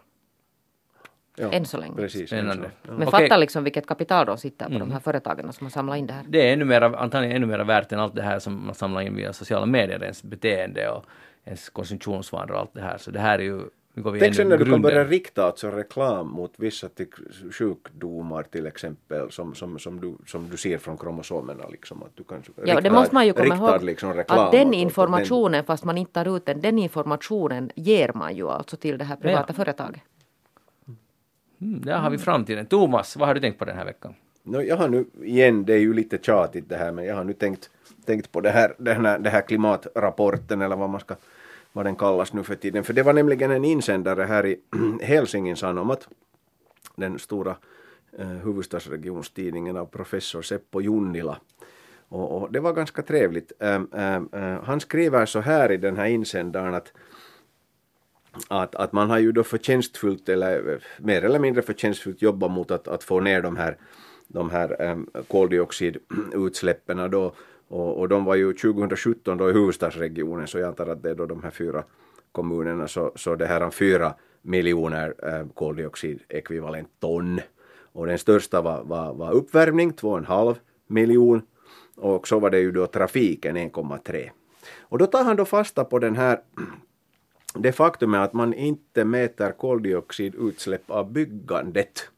[1.37, 1.97] Ja, Än så länge.
[1.97, 2.71] Precis, än Spännande.
[2.87, 2.93] så.
[2.93, 6.07] Men fatta liksom vilket kapital de sitter på de här företagen som har samlat in
[6.07, 6.25] det här.
[6.29, 9.01] Det är ännu mera, antagligen ännu mer värt än allt det här som man samlar
[9.01, 11.05] in via sociala medier, ens beteende och
[11.45, 12.99] ens konsumtionsvanor och allt det här.
[12.99, 13.61] Så det här är ju,
[13.95, 16.89] nu går vi Tänk sen när du kan börja rikta alltså reklam mot vissa
[17.53, 21.69] sjukdomar till exempel som, som, som, du, som du ser från kromosomerna.
[21.69, 23.83] Liksom, att du kan Ja, det måste man ju komma ihåg.
[23.83, 28.49] liksom att den informationen, fast man inte tar ut den, den informationen ger man ju
[28.49, 30.03] alltså till det här privata företaget.
[31.61, 32.67] Mm, där har vi framtiden.
[32.67, 34.15] Thomas, vad har du tänkt på den här veckan?
[34.43, 37.25] No, jag har nu, igen, det är ju lite tjatigt det här, men jag har
[37.25, 37.71] nu tänkt,
[38.07, 41.15] tänkt på det här, den här, det här klimatrapporten eller vad man ska,
[41.73, 42.85] vad den kallas nu för tiden.
[42.85, 44.61] För det var nämligen en insändare här i
[45.03, 46.09] Helsingin Sanomat,
[46.97, 47.57] den stora
[48.19, 51.39] eh, huvudstadsregionstidningen av professor Seppo Junnila.
[52.09, 53.53] Och, och det var ganska trevligt.
[53.61, 56.93] Ähm, ähm, äh, han skriver så här i den här insändaren att
[58.49, 62.71] att, att man har ju då förtjänstfullt eller eh, mer eller mindre förtjänstfullt jobbat mot
[62.71, 63.77] att, att få ner de här,
[64.29, 67.35] de här äm, koldioxidutsläppen då
[67.73, 71.15] och, och de var ju 2017 då i huvudstadsregionen så jag antar att det är
[71.15, 71.85] då de här fyra
[72.33, 77.41] kommunerna så, så det här är fyra miljoner eh, koldioxidekvivalent ton.
[77.93, 80.57] Och den största var, var, var uppvärmning 2,5
[80.87, 81.43] miljon.
[81.97, 84.31] Och så var det ju då trafiken 1,3
[84.81, 86.41] och då tar han då fasta på den här
[87.55, 92.09] det faktum är att man inte mäter koldioxidutsläpp av byggandet.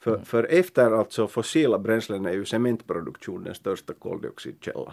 [0.00, 4.92] För, för efter alltså fossila bränslen är ju cementproduktion den största koldioxidkällan.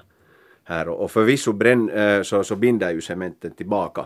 [0.64, 4.06] Här och, och förvisso bränn, eh, så, så binder ju cementen tillbaka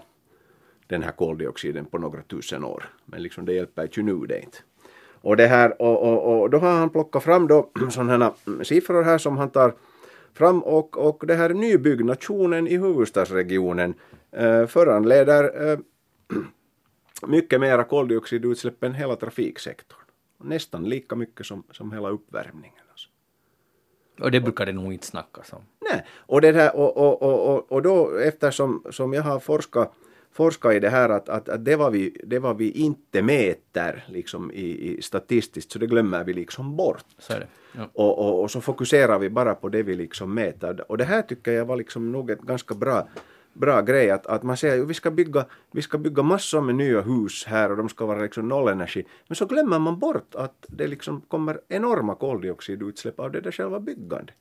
[0.87, 2.83] den här koldioxiden på några tusen år.
[3.05, 4.57] Men liksom det hjälper ju nu det inte.
[5.21, 8.33] Och, det här, och, och, och då har han plockat fram då sådana
[8.63, 9.73] siffror här som han tar
[10.33, 13.93] fram och, och det här nybyggnationen i huvudstadsregionen
[14.31, 15.79] eh, föranleder eh,
[17.27, 20.00] mycket mera koldioxidutsläpp än hela trafiksektorn.
[20.43, 22.83] Nästan lika mycket som, som hela uppvärmningen.
[22.91, 23.09] Alltså.
[24.19, 25.61] Och det brukar det nog inte snackas om.
[25.91, 29.93] Nej, och, det här, och, och, och, och, då eftersom som jag har forskat
[30.31, 34.03] forska i det här att, att, att det, var vi, det var vi inte mäter
[34.07, 37.05] liksom i, i statistiskt så det glömmer vi liksom bort.
[37.17, 37.33] Så.
[37.73, 37.89] Ja.
[37.93, 40.91] Och, och, och så fokuserar vi bara på det vi liksom mäter.
[40.91, 43.07] Och det här tycker jag var liksom nog ett ganska bra,
[43.53, 46.75] bra grej att, att man säger att vi ska, bygga, vi ska bygga massor med
[46.75, 49.05] nya hus här och de ska vara liksom nollenergi.
[49.27, 53.79] Men så glömmer man bort att det liksom kommer enorma koldioxidutsläpp av det där själva
[53.79, 54.35] byggandet.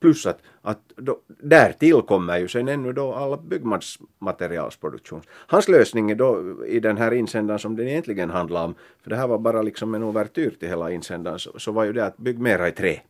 [0.00, 5.22] Plus att, att då, där tillkommer ju sen ännu då alla byggmaterialsproduktion.
[5.28, 9.16] Hans lösning är då i den här insändaren som den egentligen handlar om, för det
[9.16, 12.16] här var bara liksom en ouvertyr till hela insändaren, så, så var ju det att
[12.16, 13.00] bygg mera i trä.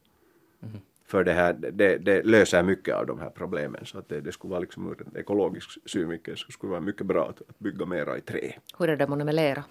[0.61, 0.88] Mm-hmm.
[1.11, 4.33] För det här, det, det löser mycket av de här problemen, så att det, det
[4.33, 7.59] skulle vara liksom ur en ekologisk synvinkel så skulle det vara mycket bra att, att
[7.59, 8.53] bygga mera i trä.
[8.79, 9.65] Hur är det med lera?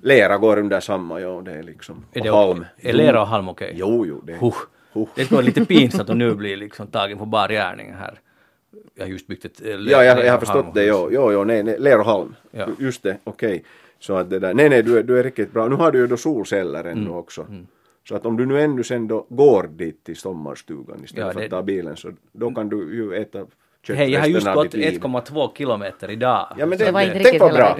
[0.00, 2.64] Lera går under samma, ja det är liksom, Är och det halm.
[2.78, 3.72] Är lera och halm okej?
[3.76, 4.54] Jo, jo, det Huh.
[4.92, 5.08] Huh.
[5.14, 8.20] Det skulle vara lite pinsamt att nu bli liksom tagen på bar gärning här.
[8.94, 10.84] Jag har just byggt ett eh, le- Ja, jag, lera- jag har förstått det.
[10.86, 12.34] Jo, jo, jo nej, nej, ler och halm.
[12.50, 12.66] Ja.
[12.78, 13.64] Just det, okej.
[13.98, 15.68] Så att det där, nej, nej, du är, du är riktigt bra.
[15.68, 17.12] Nu har du ju då solceller ännu Mm.
[17.12, 17.46] också.
[18.08, 21.40] Så att om du nu ännu sen då går dit till sommarstugan istället Ja, för
[21.40, 23.38] det- att ta bilen så då kan du ju äta
[23.86, 25.00] kött Hej, jag har just gått ditt liv.
[25.02, 26.46] 1,2 kilometer idag.
[26.58, 27.76] Ja, men det, det var inte tänk vad bra.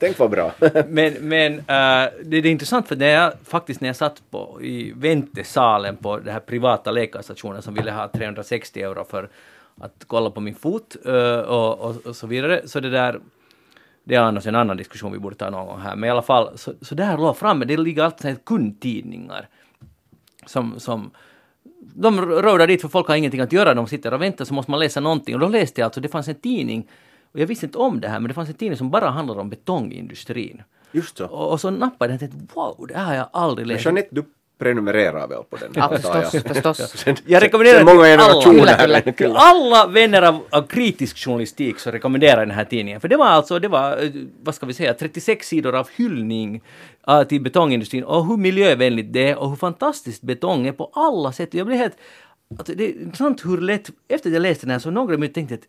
[0.00, 0.52] tänk vad bra.
[0.88, 4.58] Men, men äh, det, det är intressant för när jag faktiskt när jag satt på,
[4.62, 9.28] i väntesalen på den här privata läkarstationen som ville ha 360 euro för
[9.80, 12.60] att kolla på min fot äh, och, och, och så vidare.
[12.68, 13.20] Så det där,
[14.04, 15.96] det är annars en annan diskussion vi borde ta någon gång här.
[15.96, 19.48] Men i alla fall, så, så där låg framme, det ligger alltid kundtidningar
[20.46, 21.10] som, som
[21.80, 24.70] de rådar dit för folk har ingenting att göra, de sitter och väntar så måste
[24.70, 25.34] man läsa någonting.
[25.34, 26.88] Och då läste jag alltså, det fanns en tidning,
[27.32, 29.40] och jag visste inte om det här, men det fanns en tidning som bara handlade
[29.40, 30.62] om betongindustrin.
[30.92, 31.26] Just så.
[31.26, 33.84] Och, och så nappade jag och tänkte wow, det här har jag aldrig läst.
[33.84, 34.24] Jeanette, du
[34.60, 35.72] prenumererar väl på den?
[35.74, 36.32] Ja, antar jag.
[36.32, 37.22] förstås, förstås.
[37.26, 42.48] Jag rekommenderar många generationer alla, till alla vänner av, av kritisk journalistik så rekommenderar jag
[42.48, 43.00] den här tidningen.
[43.00, 44.10] För det var alltså, det var, eh,
[44.42, 46.60] vad ska vi säga, 36 sidor av hyllning
[47.10, 51.32] uh, till betongindustrin och hur miljövänligt det är och hur fantastiskt betong är på alla
[51.32, 51.54] sätt.
[51.54, 51.96] Jag blev helt,
[52.58, 55.34] alltså det är intressant hur lätt, efter att jag läste den här så några minuter
[55.34, 55.60] tänkte jag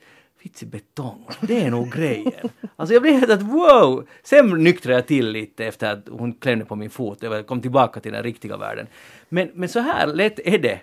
[0.46, 2.50] att i betong, det är nog grejen.
[2.76, 4.08] Alltså jag blev helt att wow!
[4.24, 7.18] Sen nyktrade jag till lite efter att hon klämde på min fot.
[7.22, 8.88] Jag kom tillbaka till den riktiga världen.
[9.30, 10.80] Men, men så här lätt är det.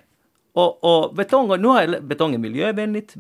[0.53, 3.15] Och, och betong, nu har betong är miljövänligt,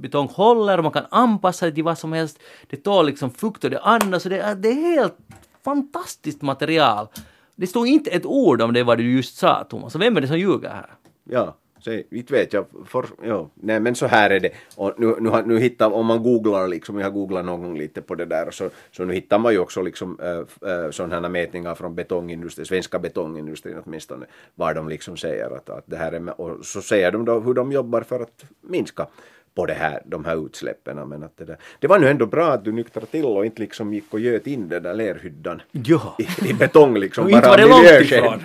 [0.00, 2.38] betong håller och man kan anpassa det till vad som helst.
[2.70, 5.16] Det tål liksom fukt och det andas och det, är- det är helt
[5.64, 7.06] fantastiskt material.
[7.54, 10.20] Det stod inte ett ord om det vad du just sa Thomas, så vem är
[10.20, 10.90] det som ljuger här?
[11.24, 11.56] Ja.
[11.84, 12.66] Se, inte vet jag.
[12.86, 13.50] For, ja.
[13.54, 14.50] Nej men så här är det.
[14.76, 18.02] Och nu, nu, nu hittar, om man googlar liksom, jag har googlat någon gång lite
[18.02, 21.28] på det där så, så nu hittar man ju också liksom äh, äh, sådana här
[21.28, 26.20] mätningar från betongindustrin, svenska betongindustrin åtminstone, var de liksom säger att, att det här är,
[26.20, 29.06] med, och så säger de då hur de jobbar för att minska
[29.54, 31.08] på det här, de här utsläppen.
[31.08, 33.62] Men att det, där, det var nu ändå bra att du nyktrade till och inte
[33.62, 36.16] liksom gick och göt in den där lerhyddan Ja.
[36.18, 37.28] i, i betong liksom.
[37.30, 38.40] Inte var det långt ifrån.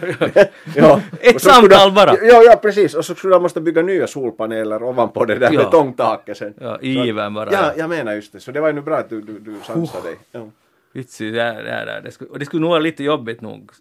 [0.75, 1.01] ja.
[1.21, 2.15] Ett samtal bara.
[2.23, 2.93] Ja, ja, precis.
[2.93, 5.63] Och så skulle de måste bygga nya solpaneler ovanpå det där Ja.
[5.63, 6.53] betongtaket sen.
[6.61, 7.73] Ja, Så ivern bara, Ja, ja.
[7.77, 8.39] jag menar just det.
[8.39, 10.15] Så det var ju nu bra att du, du, du sansade dig.
[10.31, 10.47] Ja.
[10.93, 13.71] Vitsi, det, det, det, det, skulle, och det skulle nog vara lite jobbigt nog.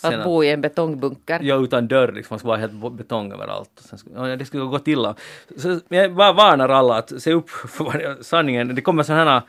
[0.00, 1.40] Sen Att bo i en betongbunker.
[1.42, 3.70] Ja, utan dörr liksom, man skulle vara helt betong överallt.
[3.74, 5.14] Sen ja, det skulle gå illa.
[5.56, 8.74] Så, jag bara varnar alla att se upp för det- sanningen.
[8.74, 9.42] Det kommer sådana här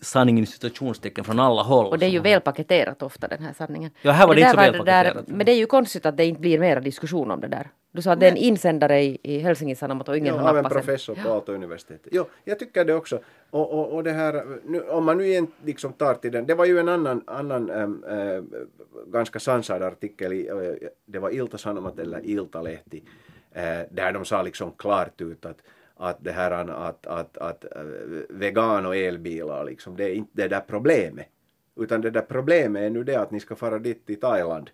[0.00, 1.86] sanningen i situationstecken från alla håll.
[1.86, 3.90] Och det är ju väl paketerat ofta den här sanningen.
[4.02, 5.22] Ja, här var det där inte så väl det där-.
[5.26, 7.70] Men det är ju konstigt att det inte blir mera diskussion om det där.
[7.94, 10.48] Du sa att det är en insändare i, i Helsingin Sanomat och ingen Ja, har
[10.48, 12.08] av en professor på Aalto-universitetet.
[12.12, 13.20] Jo, jag tycker det också.
[13.50, 16.54] Och, och, och det här, nu, om man nu igen liksom tar till den, det
[16.54, 18.60] var ju en annan, annan äm, äh,
[19.06, 23.02] ganska sansad artikel i, äh, det var Ilta-Sanomat eller Iltalehti,
[23.52, 25.58] äh, där de sa liksom klart ut att
[25.96, 27.82] att det här att, att, att äh,
[28.28, 31.26] vegan och elbilar liksom, det är inte det där problemet.
[31.76, 34.70] Utan det där problemet är nu det att ni ska fara dit till Thailand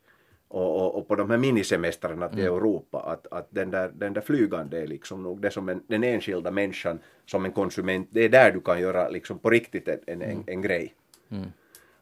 [0.51, 4.21] och, och, och på de här minisemestrarna till Europa att, att den, där, den där
[4.21, 8.29] flygande är liksom nog det som en, den enskilda människan som en konsument, det är
[8.29, 10.95] där du kan göra liksom på riktigt en, en, en, en grej.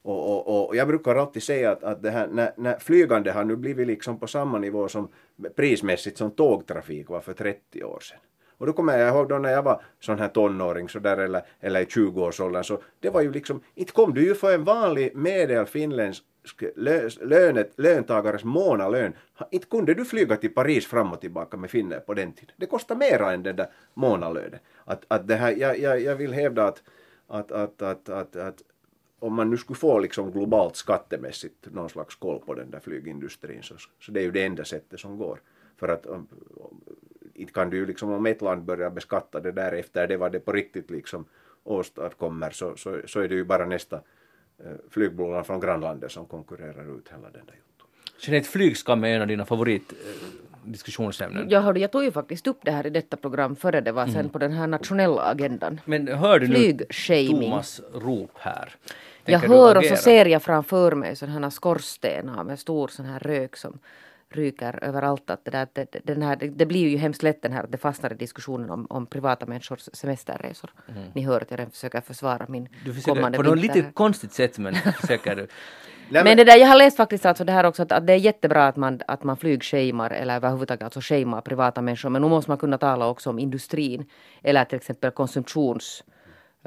[0.03, 3.45] Och, och, och jag brukar alltid säga att, att det här, när, när flygande har
[3.45, 5.09] nu blivit liksom på samma nivå som
[5.57, 8.19] prismässigt som tågtrafik var för 30 år sedan.
[8.59, 11.43] Och då kommer jag ihåg då när jag var sån här tonåring så där, eller,
[11.61, 15.17] eller i 20-årsåldern så det var ju liksom, inte kom du ju för en vanlig
[15.17, 16.28] medel finländsk lö,
[17.21, 19.13] lönet, löntagares månadslön.
[19.51, 22.55] Inte kunde du flyga till Paris fram och tillbaka med Finnair på den tiden.
[22.57, 24.59] Det kostar mera än den där månadslönen.
[24.85, 26.83] Att, att det här, jag, jag, jag vill hävda att,
[27.27, 28.63] att, att, att, att, att
[29.19, 33.63] om man nu skulle få liksom globalt skattemässigt någon slags koll på den där flygindustrin
[33.63, 35.41] så, så det är ju det enda sättet som går.
[35.77, 36.27] För att om,
[36.57, 36.81] om,
[37.35, 40.33] inte kan du ju liksom om ett land börjar beskatta det där efter det vad
[40.33, 41.25] det på riktigt liksom
[41.65, 44.01] åstadkommer så, så, så är det ju bara nästa
[44.65, 47.87] eh, flygbolag från grannlandet som konkurrerar ut hela den där jutun.
[48.21, 49.97] Jeanette, flygskam är en av dina favorit eh,
[50.65, 51.47] diskussionsämnen.
[51.51, 54.03] Ja, hördu, jag tog ju faktiskt upp det här i detta program före det var
[54.03, 54.15] Mm.
[54.15, 55.81] sen på den här nationella agendan.
[55.85, 57.41] Men hör du nu Flygshaming.
[57.51, 58.75] Thomas rop här?
[59.25, 62.89] Jag Tänker du hör och så ser jag framför mig sådana här skorstenar med stor
[62.89, 63.79] sån här rök som
[64.31, 65.31] ryker överallt.
[65.31, 67.73] Att det, där, det, det- den här, det, blir ju hemskt lätt den här att
[67.73, 70.71] det fastnar i diskussionen om, om privata människors semesterresor.
[71.13, 72.73] Ni hör att jag försöker försvara min Mm.
[72.85, 75.47] Du försöker, kommande på något lite konstigt sätt men försöker du.
[76.11, 78.13] Nej, Men det där, jag har läst faktiskt alltså det här också att, att det
[78.13, 82.11] är jättebra att man, att man flygshamar eller överhuvudtaget alltså shamar privata människor.
[82.11, 84.07] Men nu måste man kunna tala också om industrin
[84.43, 86.05] eller till exempel konsumtions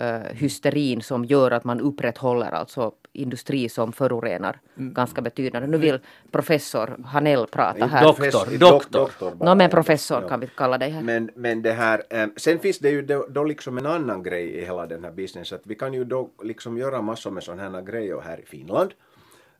[0.02, 4.94] eh, hysterin som gör att man upprätthåller alltså industri som förorenar Mm.
[4.94, 5.68] ganska betydande.
[5.68, 6.00] Nu vill
[6.32, 8.04] professor Hanell prata här.
[8.04, 9.00] Doktor, doktor.
[9.00, 9.46] doktor bara.
[9.50, 10.28] Nå men professor Ja.
[10.30, 11.02] kan vi kalla dig här.
[11.02, 14.46] Men, men det här, eh, sen finns det ju då, då liksom en annan grej
[14.48, 15.56] i hela den här businessen.
[15.58, 18.92] Att vi kan ju då liksom göra massor med sådana här grejer här i Finland.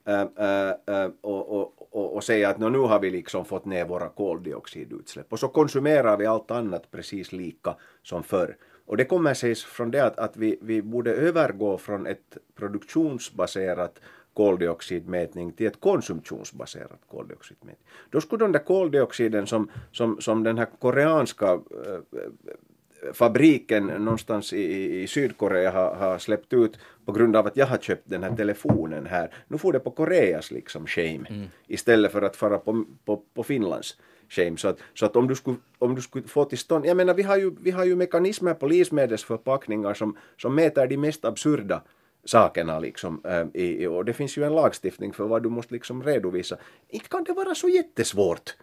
[0.08, 4.10] Eh, eh, och, och, och, och säga att nu har vi liksom fått ner våra
[4.10, 5.34] koldioxidutsläpp.
[5.34, 8.56] Och så konsumerar vi allt annat precis lika som förr.
[8.92, 14.00] Och det kommer sig från det att, att vi, vi borde övergå från ett produktionsbaserat
[14.34, 17.86] koldioxidmätning till ett konsumtionsbaserat koldioxidmätning.
[18.10, 25.02] Då skulle den där koldioxiden som, som, som den här koreanska eh, fabriken någonstans i,
[25.02, 28.36] i- Sydkorea har, har släppt ut på grund av att jag har köpt den här
[28.36, 29.34] telefonen här.
[29.48, 33.98] Nu får det på Koreas liksom shame istället för att fara på, på, på Finlands
[34.32, 34.58] shame.
[34.58, 37.14] Så att, så att om, du skulle, om du skulle få till stånd, jag menar
[37.14, 41.82] vi har ju, vi har ju mekanismer på livsmedelsförpackningar som, som mäter de mest absurda
[42.26, 43.22] sakerna liksom.
[43.26, 46.58] eh, i, och det finns ju en lagstiftning för vad du måste liksom redovisa.
[46.90, 48.56] Inte kan det vara så jättesvårt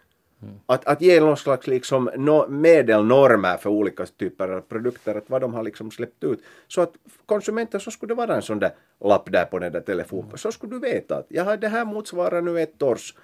[0.65, 5.41] att, att ge någon slags liksom no, medelnormer för olika typer av produkter, att vad
[5.41, 6.39] de har liksom släppt ut.
[6.67, 6.93] Så att
[7.25, 8.71] konsumenten så skulle det vara en sån där
[9.05, 10.37] lapp där på den där telefonen.
[10.37, 13.15] Så skulle du veta att jaha, det här motsvarar nu ett års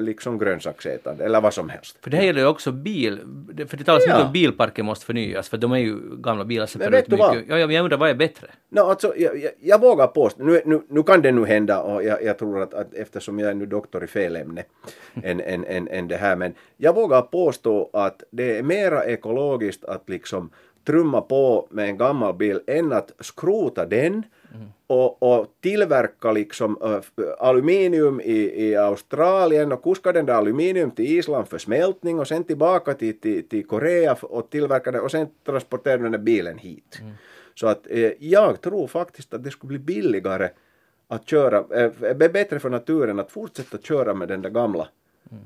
[0.00, 1.98] liksom grönsaksätande eller vad som helst.
[2.02, 3.18] För det här gäller ju också bil,
[3.68, 4.14] för det talas Ja.
[4.14, 7.16] mycket om bilparken måste förnyas för de är ju gamla bilar som Men vet du
[7.16, 7.34] vad?
[7.36, 7.50] mycket.
[7.50, 8.46] Ja, ja, jag undrar vad är bättre?
[8.68, 12.04] No, alltså, jag, jag, jag vågar påstå, nu, nu, nu kan det nu hända och
[12.04, 14.64] jag, jag tror att, att eftersom jag är nu doktor i fel ämne
[15.22, 19.84] än, än, än, än det här, men jag vågar påstå att det är mera ekologiskt
[19.84, 20.50] att liksom
[20.84, 24.22] trumma på med en gammal bil än att skrota den
[24.86, 29.72] och, och tillverka liksom äh, aluminium i, i Australien.
[29.72, 33.66] Och kuska den där aluminium till Island för smältning och sen tillbaka till, till, till
[33.66, 37.00] Korea och tillverka det och sen transportera den där bilen hit.
[37.54, 40.48] Så att eh, jag tror faktiskt att det skulle bli billigare
[41.08, 44.88] att köra, eh, bättre för naturen att fortsätta köra med den där gamla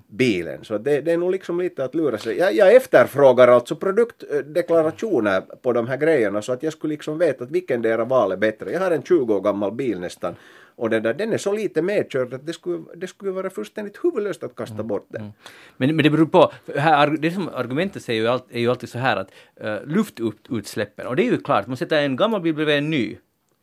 [0.08, 0.64] bilen.
[0.64, 2.38] Så det, det är nog liksom lite att lura sig.
[2.38, 7.44] Jag, jag efterfrågar alltså produktdeklarationer på de här grejerna så att jag skulle liksom veta
[7.44, 8.72] att vilken dera val är bättre.
[8.72, 10.34] Jag har en 20 år gammal bil nästan
[10.76, 14.04] och den, där, den är så lite medkörd att det skulle, det skulle vara fullständigt
[14.04, 15.32] huvudlöst att kasta bort den.
[15.76, 19.16] Men, men det beror på, här, det som argumentet säger är ju alltid så här
[19.16, 19.30] att
[19.64, 23.18] uh, luftutsläppen, och det är ju klart, man sätter en gammal bil bredvid en ny,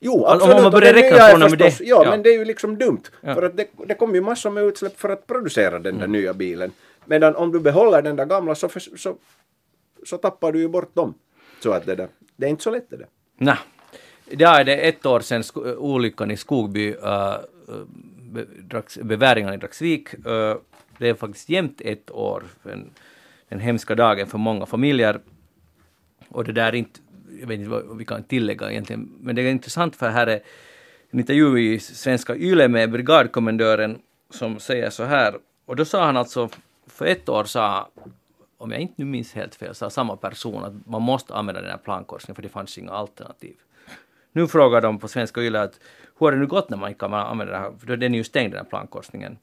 [0.06, 0.64] Jo, Om- om absolut.
[0.64, 1.80] man börjar räkna från och med det.
[1.80, 2.10] Ja, Ja.
[2.10, 3.02] men det är ju liksom dumt.
[3.22, 3.36] Ja.
[3.36, 6.34] För att det, det kommer ju massor med utsläpp för att producera den där nya
[6.34, 6.72] bilen.
[7.06, 9.16] Medan om du behåller den där gamla så, för, så,
[10.06, 11.14] så tappar du ju bort dem.
[11.64, 13.08] Så att det, där, det är inte så lätt det där.
[13.38, 13.58] Nej.
[14.28, 15.44] Idag är det ett år sedan
[15.78, 16.96] olyckan i Skogby,
[18.32, 20.14] be, Drags, beväringarna i Dragsvik.
[20.14, 20.56] Uh,
[20.98, 22.90] det är faktiskt jämnt ett år, den,
[23.50, 25.20] den hemska dagen för många familjer.
[26.30, 27.00] Och det där är inte,
[27.40, 30.42] jag vet inte vad vi kan tillägga egentligen, men det är intressant för här är
[31.10, 36.18] en intervju i Svenska Yle med brigadkommendören som säger så här, och då sa han
[36.18, 36.50] alltså,
[36.88, 37.90] för ett år sa
[38.58, 41.70] om jag inte nu minns helt fel, sa samma person att man måste använda den
[41.70, 43.56] här plankorsningen för det fanns inga alternativ.
[44.32, 45.80] Nu frågar de på Svenska Yle att
[46.20, 48.18] hur har det nu gått när man inte kan använda den här, för den är
[48.18, 49.38] ju stängd den här plankorsningen.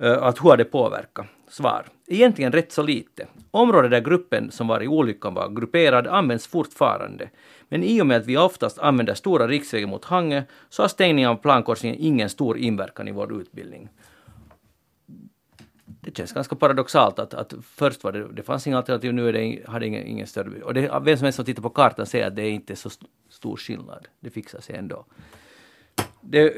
[0.00, 1.26] Eh, att hur har det påverkat?
[1.48, 1.86] Svar.
[2.06, 3.26] Egentligen rätt så lite.
[3.50, 7.30] Området där gruppen som var i olyckan var grupperad används fortfarande.
[7.68, 11.30] Men i och med att vi oftast använder stora riksvägar mot Hangö så har stängningen
[11.30, 13.88] av plankorsningen ingen stor inverkan i vår utbildning
[16.00, 19.32] det känns ganska paradoxalt att, att först var det, det fanns inga alternativ, nu är
[19.32, 20.62] det, har det ingen, ingen större...
[20.62, 22.88] Och det, vem som helst som tittar på kartan ser att det är inte så
[22.88, 24.08] st- stor skillnad.
[24.20, 25.04] Det fixar sig ändå.
[26.20, 26.54] Det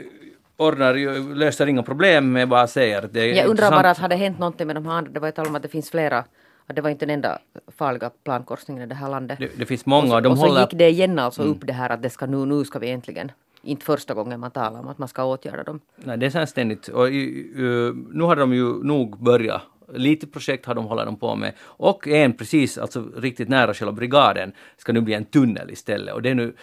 [0.57, 4.17] ordnar löser inga problem, men bara säger att det är Jag undrar bara att hade
[4.17, 6.25] hänt någonting med de här andra, det var ju tal om att det finns flera,
[6.67, 7.39] det var inte den enda
[7.79, 9.39] farliga plankorsningen i det här landet.
[9.39, 10.61] Det, det finns många, och, de och så håller...
[10.61, 13.33] gick det igen alltså upp det här att det ska nu, nu ska vi äntligen,
[13.63, 15.81] inte första gången man talar om att man ska åtgärda dem.
[15.97, 16.89] Nej, det är så ständigt.
[16.89, 19.63] Och, uh, nu har de ju nog börjat.
[19.95, 21.53] Lite projekt har de håller de på med.
[21.61, 26.15] Och en precis, alltså riktigt nära själva brigaden, ska nu bli en tunnel istället.
[26.15, 26.55] Och det är nu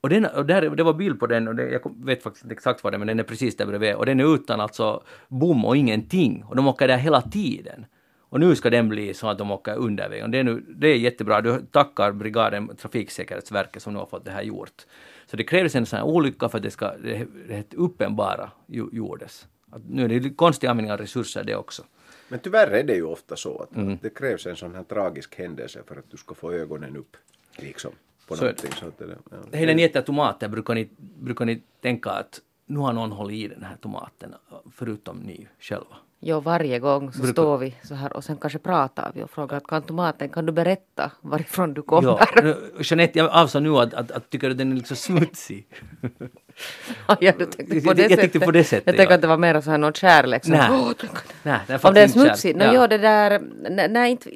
[0.00, 2.52] och, den, och där, det var bild på den, och det, jag vet faktiskt inte
[2.52, 3.94] exakt vad det är, men den är precis där bredvid.
[3.94, 6.44] Och den är utan alltså bom och ingenting.
[6.48, 7.86] Och de åker där hela tiden.
[8.28, 10.24] Och nu ska den bli så att de åker undervägen.
[10.24, 11.40] Och det är, nu, det är jättebra.
[11.40, 14.86] Du tackar brigaden Trafiksäkerhetsverket som nu har fått det här gjort.
[15.26, 18.50] Så det krävdes en sån här olycka för att det ska det, det uppenbara
[18.92, 19.46] gjordes.
[19.70, 21.82] Att nu är det konstig användning av resurser det också.
[22.28, 23.94] Men tyvärr är det ju ofta så att Mm.
[23.94, 27.16] att det krävs en sån här tragisk händelse för att du ska få ögonen upp.
[27.56, 27.92] Liksom.
[28.26, 28.72] På Så någonting.
[28.72, 29.16] Så att det,
[29.52, 29.58] ja.
[29.58, 33.48] Hela ni äter tomater, brukar ni, brukar ni tänka att nu har någon hållit i
[33.48, 34.34] den här tomaten,
[34.72, 35.96] förutom ni själva?
[36.20, 39.30] Jo, varje gång så Brukar- står vi så här och sen kanske pratar vi och
[39.30, 42.08] frågar att kan tomaten, kan du berätta varifrån du kommer?
[42.42, 45.66] Ja, Jeanette, jag avsåg nu att, att, att tycker du den är liksom smutsig?
[47.20, 49.14] ja, du tänkte på Jag- det jag tänkte på det sättet, Jag tänker ja.
[49.14, 50.42] att det var mer så här någon kärlek.
[50.46, 50.60] Nej.
[51.00, 51.10] Tänk-
[51.42, 52.56] Nej, Om den är smutsig?
[52.56, 52.86] No, ja.
[52.88, 53.40] det där,
[53.70, 54.30] nej, nej inte,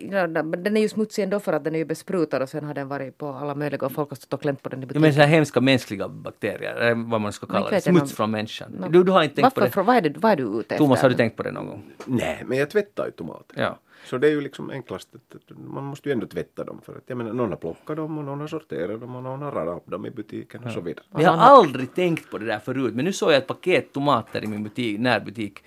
[0.44, 2.74] men den är ju smutsig ändå för att den är ju besprutad och sen har
[2.74, 5.02] den varit på alla möjliga och folk har stått och klämt på den i butiken.
[5.02, 7.80] menar så här hemska mänskliga bakterier, vad man ska Men kalla det.
[7.80, 8.70] Smuts från människan.
[8.80, 8.88] No.
[8.88, 9.86] Du, du har inte tänkt Varför, på det?
[9.86, 10.76] vad, är du, vad är du ute efter?
[10.76, 11.82] Thomas, har du tänkt på det någon gång?
[12.04, 13.60] Nej, men jag tvättar ju tomater.
[13.60, 13.78] Ja.
[14.04, 15.08] Så det är ju liksom enklast.
[15.14, 16.80] att- Man måste ju ändå tvätta dem.
[16.84, 19.42] För att jag menar, någon har plockat dem och någon har sorterat dem och någon
[19.42, 21.04] har radat upp dem i butiken och så vidare.
[21.18, 24.44] Jag har aldrig tänkt på det där förut, men nu såg jag ett paket tomater
[24.44, 25.64] i min butik, närbutik.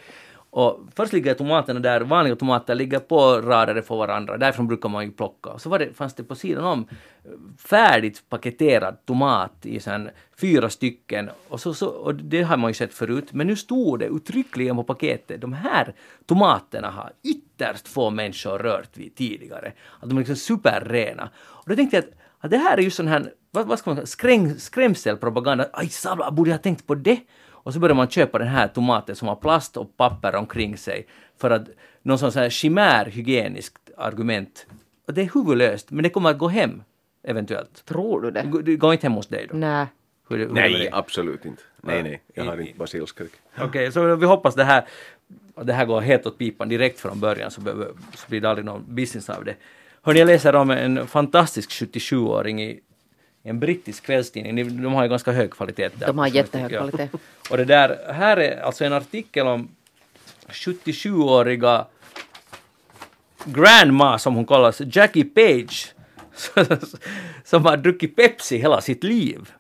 [0.55, 5.05] Och först ligger tomaterna där, vanliga tomater ligger på rader för varandra, därifrån brukar man
[5.05, 5.49] ju plocka.
[5.49, 6.87] Och så var det, fanns det på sidan om
[7.57, 11.29] färdigt paketerad tomat i sen fyra stycken.
[11.49, 14.75] Och, så, så, och det har man ju sett förut, men nu stod det uttryckligen
[14.75, 15.95] på paketet, de här
[16.25, 19.73] tomaterna har ytterst få människor rört vid tidigare.
[19.99, 21.29] Att de är liksom superrena.
[21.37, 23.93] Och då tänkte jag att, att det här är ju sån här, vad, vad ska
[23.93, 25.69] man säga, skrämselpropaganda.
[25.73, 27.19] Aj sabla, borde jag ha tänkt på det?
[27.63, 31.07] Och så börjar man köpa den här tomaten som har plast och papper omkring sig
[31.37, 31.63] för att
[32.01, 34.65] någon sån här chimär hygieniskt argument.
[35.07, 36.83] Och det är huvudlöst, men det kommer att gå hem
[37.23, 37.85] eventuellt.
[37.85, 38.61] Tror du det?
[38.63, 39.57] Det går- inte hem hos dig då?
[39.57, 39.85] Nej.
[40.29, 41.61] Hur, hur Nej, absolut inte.
[41.81, 42.21] Nej, nej.
[42.33, 43.31] Jag har inte basilskräck.
[43.59, 44.85] Okej, så vi hoppas det här,
[45.63, 48.65] det här går helt åt pipan direkt från början så, behöver, så blir det aldrig
[48.65, 49.55] någon business av det.
[50.01, 52.79] Hörni, jag läser om en fantastisk 77-åring i
[53.43, 54.55] en brittisk kvällstidning.
[54.55, 56.07] Ni- De har ju ganska hög kvalitet där.
[56.07, 56.77] De har jättehög ja.
[56.77, 57.09] kvalitet.
[57.49, 59.69] Och det där, här är alltså en artikel om
[60.49, 61.85] 77-åriga
[63.45, 65.93] grandma som hon kallas, Jackie Page,
[67.43, 69.51] som har druckit Pepsi hela sitt liv.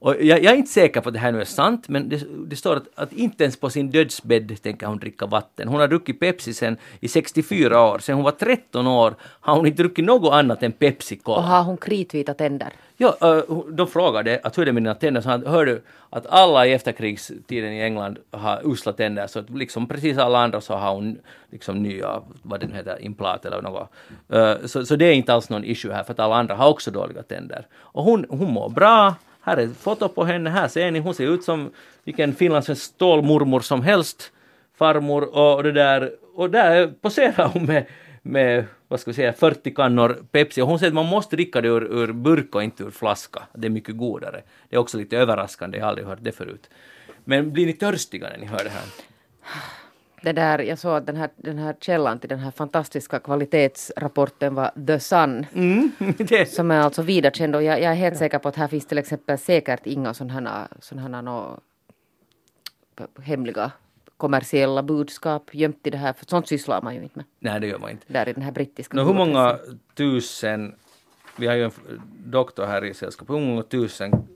[0.00, 2.22] Och jag, jag är inte säker på att det här nu är sant, men det,
[2.46, 5.68] det står att, att inte ens på sin dödsbädd tänker hon dricka vatten.
[5.68, 7.98] Hon har druckit Pepsi sen i 64 år.
[7.98, 11.40] Sen hon var 13 år har hon inte druckit något annat än Pepsi Och Cola.
[11.40, 12.68] har hon kritvita tänder?
[12.96, 13.42] Ja,
[13.72, 15.20] de frågade att hur är det med dina tänder?
[15.20, 15.80] Så han hörde
[16.10, 20.60] att alla i efterkrigstiden i England har usla tänder, så att liksom precis alla andra
[20.60, 21.18] så har hon
[21.50, 23.90] liksom nya, vad den heter, implant eller något.
[24.70, 26.90] Så, så det är inte alls någon issue här, för att alla andra har också
[26.90, 27.66] dåliga tänder.
[27.76, 29.14] Och hon, hon mår bra.
[29.48, 31.70] Här är ett foto på henne, här ser ni, hon ser ut som
[32.04, 34.32] vilken finlandssvensk stålmormor som helst.
[34.78, 37.86] Farmor och det där, och där poserar hon med
[38.22, 40.62] med, vad ska vi säga, 40 kannor Pepsi.
[40.62, 43.42] Och hon säger att man måste dricka det ur, ur burk och inte ur flaska.
[43.54, 44.42] Det är mycket godare.
[44.68, 46.70] Det är också lite överraskande, jag har aldrig hört det förut.
[47.24, 48.84] Men blir ni törstiga när ni hör det här?
[50.22, 54.54] Det där, jag såg att den här, den här källan till den här fantastiska kvalitetsrapporten
[54.54, 55.46] var The Sun.
[55.54, 58.68] Mm, det, Som är alltså vidarkänd och jag, jag är helt säker på att här
[58.68, 61.60] finns till exempel säkert inga sådana här, sådana här nå,
[63.22, 63.72] hemliga
[64.16, 66.12] kommersiella budskap gömt i det här.
[66.12, 67.24] För sånt sysslar man ju inte med.
[67.38, 68.04] nej, det gör man inte.
[68.12, 69.58] Där i den här brittiska Nå, hur många
[69.94, 70.74] tusen,
[71.36, 71.72] vi har ju en
[72.24, 74.28] doktor här i sällskapet, hur många tusen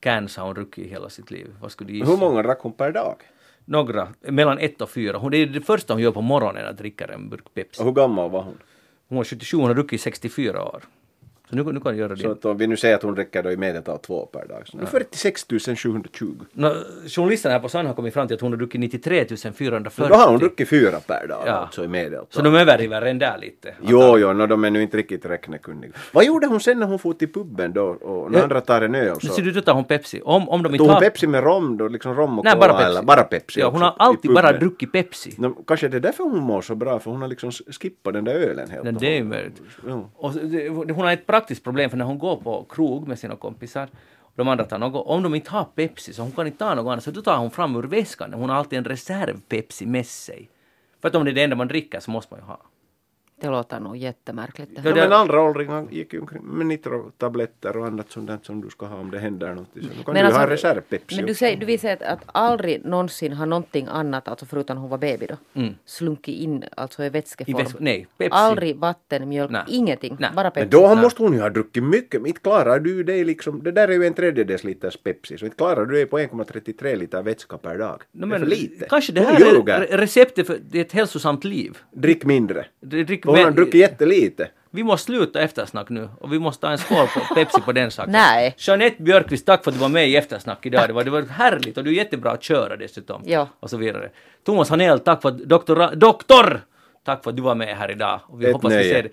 [0.00, 1.54] cans har hon druckit i hela sitt liv?
[1.60, 2.10] Vad skulle du gissa?
[2.10, 3.16] Hur många drack hon per dag?
[3.64, 5.18] Några, mellan ett och fyra.
[5.18, 7.82] Hon, det är det första hon gör på morgonen, att dricka en burk Pepsi.
[7.82, 8.58] Och hur gammal var hon?
[9.08, 10.82] Hon var 77, hon har druckit i 64 år.
[11.54, 12.32] Så nu, nu kan du göra Så det.
[12.32, 14.62] att om vi nu säger att hon dricker då i medeltal två per dag.
[14.68, 15.46] Så nu 46
[15.76, 16.34] 720.
[16.52, 16.68] No,
[17.08, 20.08] journalisten här på Sun har kommit fram till att hon har druckit 93 440.
[20.08, 21.52] Då har hon druckit fyra per dag Ja.
[21.52, 22.26] alltså i medeltal.
[22.30, 23.74] Så de överdriver den där lite.
[23.82, 25.92] Jo, jo, no, de är nu inte riktigt räknekunniga.
[26.12, 28.42] Vad gjorde hon sen när hon for till puben då och när Ja.
[28.44, 29.26] andra tar en öl så?
[29.32, 30.20] ser du, då tar hon Pepsi.
[30.24, 31.00] Om, om de inte Tog hon har...
[31.00, 32.90] Pepsi med rom då, liksom rom och Nej, cola bara Pepsi.
[32.90, 35.34] eller bara Pepsi Ja, hon har alltid bara druckit Pepsi.
[35.38, 38.24] No, kanske det är därför hon mår så bra, för hon har liksom skippat den
[38.24, 39.62] där ölen helt och det är möjligt.
[39.88, 40.10] Ja.
[40.16, 43.18] Och så- det- hon har ett praktiskt problem för när hon går på krog med
[43.18, 43.88] sina kompisar
[44.18, 46.74] och de andra tar något, om de inte har Pepsi så hon kan inte ta
[46.74, 49.86] något annat så då tar hon fram ur väskan, hon har alltid en reserv Pepsi
[49.86, 50.48] med sig.
[51.00, 52.60] För att om det är det enda man dricker så måste man ju ha.
[53.40, 54.70] Det låter nog jättemärkligt.
[54.82, 58.60] Det Ja, men andra åldringar gick ju omkring med nitrotabletter och annat sånt där som
[58.60, 59.82] du ska ha om det händer någonting.
[59.82, 62.02] Så nu kan Men du alltså, ha reserv-Pepsi Men du, säger, du vill säga att,
[62.02, 65.74] att aldrig någonsin har någonting annat, alltså förutom hon var baby då, Mm.
[65.84, 67.56] slunkit in alltså i vätskeform?
[67.60, 68.30] I väts- nej, Pepsi.
[68.32, 69.62] Aldrig vatten, mjölk, Nej.
[69.68, 70.16] ingenting.
[70.20, 70.30] Nej.
[70.36, 70.60] Bara Pepsi.
[70.60, 72.26] Men då har- måste hon ju ha druckit mycket.
[72.26, 73.62] Inte klarar du dig liksom.
[73.62, 75.38] Det där är ju en tredjedels liters Pepsi.
[75.38, 78.02] Så inte klarar du dig på 1,33 liter vätska per dag.
[78.12, 78.86] No, det är för lite.
[78.88, 81.78] Kanske det här är receptet för ett hälsosamt liv.
[81.92, 82.66] Drick mindre.
[82.80, 84.48] Drick hon har druckit jättelite.
[84.70, 87.90] Vi måste sluta eftersnack nu och vi måste ta en skål på Pepsi på den
[87.90, 88.12] saken.
[88.12, 88.54] Nej.
[88.58, 90.88] Jeanette Björkqvist, tack för att du var med i eftersnack idag.
[90.88, 93.22] Det var, det var härligt och du är jättebra att köra dessutom.
[93.24, 93.48] Ja.
[93.60, 94.10] Och så vidare.
[94.44, 96.60] Thomas Hanell, tack för att doktor, doktor!
[97.04, 98.20] Tack för att du var med här idag.
[98.26, 98.92] Och vi Ett hoppas vi nöje.
[98.92, 99.10] ser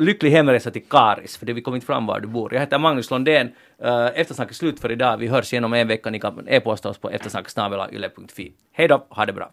[0.00, 2.54] lycklig hemresa till Karis, för det vi kom inte fram var du bor.
[2.54, 3.46] Jag heter Magnus Lundén.
[3.84, 5.16] Uh, eftersnack är slut för idag.
[5.16, 6.10] Vi hörs igen om en vecka.
[6.10, 8.52] Ni kan e-posta oss på eftersnacksnabelayle.fi.
[8.72, 9.52] Hej då, ha det bra.